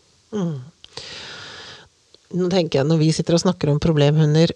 Nå 2.30 2.50
tenker 2.54 2.82
jeg, 2.82 2.90
når 2.90 3.00
vi 3.02 3.12
sitter 3.16 3.38
og 3.38 3.44
snakker 3.46 3.72
om 3.72 3.82
problemhunder 3.82 4.54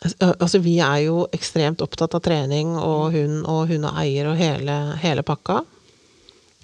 Altså, 0.00 0.56
vi 0.64 0.78
er 0.80 1.02
jo 1.04 1.26
ekstremt 1.36 1.82
opptatt 1.84 2.14
av 2.16 2.22
trening 2.24 2.70
og 2.80 3.10
hund 3.12 3.42
og 3.44 3.68
hundeeier 3.68 4.30
og 4.30 4.38
hele, 4.40 4.76
hele 5.02 5.20
pakka. 5.28 5.58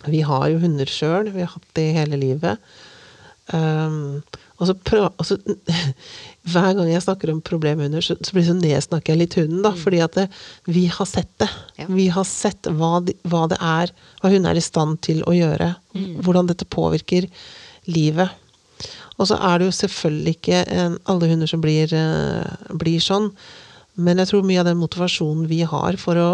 Vi 0.08 0.22
har 0.24 0.46
jo 0.48 0.62
hunder 0.62 0.88
sjøl, 0.88 1.28
vi 1.34 1.44
har 1.44 1.52
hatt 1.52 1.66
det 1.76 1.84
hele 1.98 2.16
livet. 2.16 2.64
Um, 3.52 4.22
og 4.56 4.70
så 4.70 4.74
prøv, 4.88 5.08
og 5.10 5.28
så, 5.28 5.36
hver 6.52 6.70
gang 6.78 6.88
jeg 6.88 7.04
snakker 7.04 7.32
om 7.32 7.42
problemhunder, 7.44 8.04
så, 8.04 8.16
så 8.24 8.44
så 8.46 8.56
nedsnakker 8.56 9.12
jeg 9.12 9.22
litt 9.22 9.36
hunden, 9.40 9.60
da. 9.66 9.74
Fordi 9.76 10.00
at 10.04 10.16
det, 10.16 10.26
vi 10.70 10.86
har 10.92 11.08
sett 11.10 11.32
det. 11.42 11.50
Ja. 11.80 11.88
Vi 11.92 12.08
har 12.14 12.26
sett 12.28 12.70
hva, 12.78 12.96
de, 13.04 13.16
hva 13.28 13.44
det 13.52 13.60
er, 13.60 13.92
hva 14.22 14.32
hun 14.32 14.48
er 14.48 14.58
i 14.58 14.64
stand 14.64 15.00
til 15.06 15.22
å 15.28 15.34
gjøre. 15.36 15.74
Hvordan 16.24 16.48
dette 16.48 16.68
påvirker 16.72 17.28
livet. 17.90 18.32
Og 19.16 19.30
så 19.30 19.38
er 19.40 19.58
det 19.58 19.70
jo 19.70 19.78
selvfølgelig 19.78 20.36
ikke 20.36 20.64
en, 20.72 20.98
alle 21.08 21.30
hunder 21.30 21.48
som 21.50 21.62
blir, 21.64 21.92
uh, 21.96 22.72
blir 22.76 23.00
sånn. 23.00 23.30
Men 23.96 24.20
jeg 24.20 24.32
tror 24.32 24.44
mye 24.44 24.60
av 24.60 24.68
den 24.68 24.80
motivasjonen 24.80 25.48
vi 25.48 25.62
har 25.68 25.96
for 26.00 26.20
å 26.20 26.28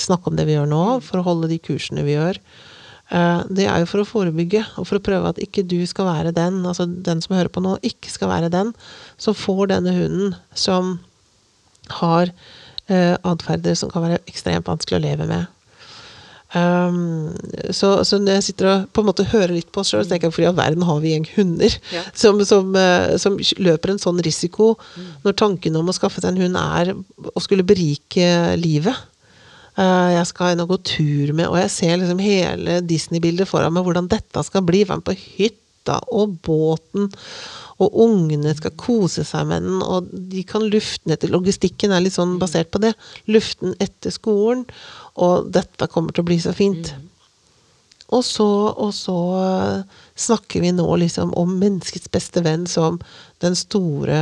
snakke 0.00 0.30
om 0.30 0.38
det 0.38 0.46
vi 0.48 0.56
gjør 0.56 0.68
nå, 0.70 0.84
for 1.04 1.20
å 1.20 1.26
holde 1.26 1.50
de 1.52 1.60
kursene 1.62 2.04
vi 2.06 2.16
gjør, 2.16 2.40
eh, 2.40 2.74
det 3.06 3.68
er 3.70 3.82
jo 3.82 3.86
for 3.86 4.02
å 4.02 4.08
forebygge, 4.08 4.64
og 4.80 4.88
for 4.88 4.98
å 4.98 5.04
prøve 5.04 5.30
at 5.30 5.38
ikke 5.38 5.62
du 5.62 5.78
skal 5.86 6.08
være 6.08 6.32
den, 6.34 6.58
altså 6.66 6.88
den 6.88 7.20
som 7.22 7.36
hører 7.36 7.52
på 7.54 7.62
nå, 7.62 7.76
ikke 7.86 8.10
skal 8.10 8.32
være 8.32 8.50
den 8.50 8.72
som 9.14 9.36
får 9.38 9.68
denne 9.70 9.94
hunden 9.94 10.34
som 10.58 10.96
har 12.00 12.32
uh, 12.90 13.14
atferder 13.22 13.76
som 13.78 13.92
kan 13.92 14.02
være 14.06 14.22
ekstremt 14.26 14.66
vanskelig 14.66 14.98
å 14.98 15.04
leve 15.06 15.28
med. 15.30 15.52
Um, 16.54 17.34
så, 17.74 18.04
så 18.06 18.20
når 18.22 18.38
jeg 18.38 18.44
sitter 18.46 18.68
og 18.70 18.84
på 18.94 19.02
en 19.02 19.08
måte 19.08 19.26
hører 19.28 19.56
litt 19.56 19.72
på 19.74 19.82
oss 19.82 19.90
sjøl, 19.90 20.06
tenker 20.06 20.30
jeg 20.30 20.36
for 20.36 20.44
i 20.44 20.46
all 20.48 20.56
verden 20.56 20.84
har 20.86 21.00
vi 21.02 21.10
gjeng 21.12 21.26
hunder 21.34 21.74
Ja. 21.92 22.04
som, 22.22 22.38
som, 22.46 22.70
eh, 22.78 23.16
som 23.20 23.36
løper 23.58 23.92
en 23.92 24.00
sånn 24.00 24.22
risiko, 24.24 24.76
når 25.26 25.36
tanken 25.42 25.76
om 25.76 25.90
å 25.90 25.96
skaffe 25.96 26.22
seg 26.22 26.32
en 26.32 26.44
hund 26.44 26.60
er 26.60 26.94
å 26.94 27.42
skulle 27.42 27.66
berike 27.66 28.54
livet. 28.62 28.94
Eh, 29.76 30.10
jeg 30.14 30.28
skal 30.30 30.54
inn 30.54 30.62
og 30.64 30.70
gå 30.72 30.78
tur 30.88 31.34
med, 31.36 31.50
og 31.50 31.58
jeg 31.60 31.72
ser 31.74 31.98
liksom 32.00 32.20
hele 32.24 32.80
Disney-bildet 32.88 33.48
foran 33.50 33.74
meg, 33.76 33.84
hvordan 33.84 34.08
dette 34.08 34.44
skal 34.46 34.64
bli. 34.64 34.84
Være 34.88 35.02
med 35.02 35.08
på 35.10 35.16
hytta 35.20 35.98
og 36.16 36.38
båten, 36.46 37.10
og 37.76 37.98
ungene 38.06 38.54
skal 38.56 38.72
kose 38.80 39.24
seg 39.28 39.50
med 39.50 39.66
den, 39.68 39.82
og 39.84 40.08
de 40.32 40.46
kan 40.48 40.64
lufte 40.64 41.04
den 41.04 41.16
etter 41.16 41.32
Logistikken 41.34 41.92
er 41.92 42.06
litt 42.06 42.16
sånn 42.16 42.38
basert 42.40 42.72
på 42.72 42.80
det. 42.82 42.94
Lufte 43.28 43.68
den 43.68 43.76
etter 43.84 44.14
skolen, 44.14 44.64
og 45.20 45.52
dette 45.52 45.90
kommer 45.92 46.16
til 46.16 46.24
å 46.24 46.30
bli 46.30 46.40
så 46.40 46.56
fint. 46.56 46.94
Og 48.16 48.22
så, 48.24 48.48
og 48.70 48.92
så 48.94 49.18
eh, 49.42 50.02
snakker 50.16 50.62
vi 50.62 50.72
nå 50.72 50.86
liksom 51.02 51.34
om 51.36 51.56
menneskets 51.60 52.08
beste 52.14 52.40
venn 52.46 52.64
som 52.70 53.00
den 53.44 53.56
store 53.58 54.20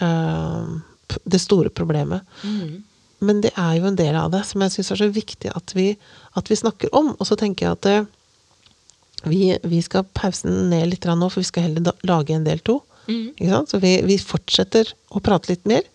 eh, 0.00 0.76
Det 1.24 1.40
store 1.40 1.72
problemet. 1.72 2.22
Men 3.24 3.42
det 3.42 3.50
er 3.58 3.78
jo 3.78 3.88
en 3.88 3.98
del 3.98 4.14
av 4.18 4.30
det 4.34 4.44
som 4.46 4.62
jeg 4.62 4.76
syns 4.76 4.92
er 4.94 5.00
så 5.02 5.10
viktig 5.10 5.50
at 5.56 5.74
vi, 5.74 5.90
at 6.38 6.50
vi 6.50 6.58
snakker 6.58 6.92
om. 6.96 7.14
Og 7.16 7.26
så 7.26 7.38
tenker 7.38 7.66
jeg 7.66 7.78
at 7.78 7.90
eh, 7.90 8.08
vi, 9.26 9.42
vi 9.66 9.80
skal 9.82 10.06
pause 10.14 10.46
den 10.46 10.70
ned 10.70 10.92
litt 10.92 11.08
nå, 11.08 11.30
for 11.30 11.42
vi 11.42 11.50
skal 11.50 11.66
heller 11.66 11.88
da, 11.90 11.96
lage 12.06 12.36
en 12.36 12.46
del 12.46 12.62
to. 12.62 12.80
Sant? 13.08 13.72
Så 13.72 13.80
vi, 13.82 13.96
vi 14.06 14.18
fortsetter 14.20 14.92
å 15.10 15.22
prate 15.24 15.50
litt 15.50 15.66
mer. 15.68 15.86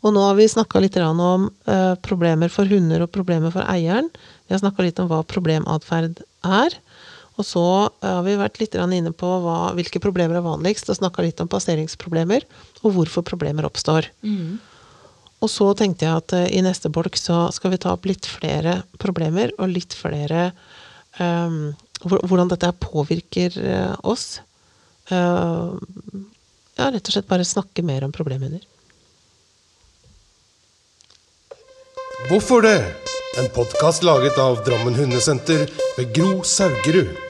Og 0.00 0.14
nå 0.14 0.22
har 0.24 0.36
vi 0.38 0.48
snakka 0.48 0.80
litt 0.80 0.96
om 1.02 1.48
uh, 1.68 1.94
problemer 2.04 2.52
for 2.52 2.68
hunder 2.68 3.04
og 3.04 3.12
problemer 3.12 3.52
for 3.52 3.66
eieren. 3.68 4.08
Vi 4.46 4.54
har 4.54 4.62
snakka 4.62 4.86
litt 4.86 5.00
om 5.02 5.10
hva 5.10 5.20
problematferd 5.28 6.22
er. 6.46 6.76
Og 7.40 7.46
så 7.46 7.64
eh, 7.88 8.10
har 8.10 8.24
vi 8.26 8.36
vært 8.36 8.58
litt 8.60 8.74
inne 8.76 9.12
på 9.16 9.28
hva, 9.44 9.72
hvilke 9.76 10.02
problemer 10.02 10.36
er 10.36 10.44
vanligst, 10.44 10.90
og 10.92 10.98
snakka 10.98 11.24
litt 11.24 11.40
om 11.40 11.48
passeringsproblemer, 11.48 12.44
og 12.82 12.96
hvorfor 12.98 13.24
problemer 13.24 13.64
oppstår. 13.64 14.10
Og 15.40 15.48
så 15.48 15.70
tenkte 15.76 16.06
jeg 16.06 16.22
at 16.22 16.34
eh, 16.36 16.48
i 16.58 16.64
neste 16.64 16.90
bolk 16.92 17.16
så 17.18 17.46
skal 17.54 17.72
vi 17.74 17.80
ta 17.80 17.94
opp 17.94 18.08
litt 18.08 18.28
flere 18.28 18.82
problemer, 19.00 19.54
og 19.58 19.72
litt 19.72 19.96
flere 19.96 20.50
um, 21.18 21.72
Hvordan 22.00 22.48
dette 22.48 22.70
påvirker 22.80 23.56
eh, 23.60 23.96
oss. 24.08 24.38
Uh, 25.12 25.76
ja, 26.78 26.86
rett 26.88 27.04
og 27.04 27.12
slett 27.12 27.28
bare 27.28 27.44
snakke 27.44 27.84
mer 27.84 28.06
om 28.06 28.14
problemhunder. 28.14 28.62
Hvorfor 32.30 32.64
det? 32.64 32.78
En 33.36 33.52
podkast 33.52 34.06
laget 34.06 34.40
av 34.40 34.62
Drammen 34.64 34.96
Hundesenter 34.96 35.68
ved 35.98 36.16
Gro 36.16 36.40
Saugerud. 36.40 37.29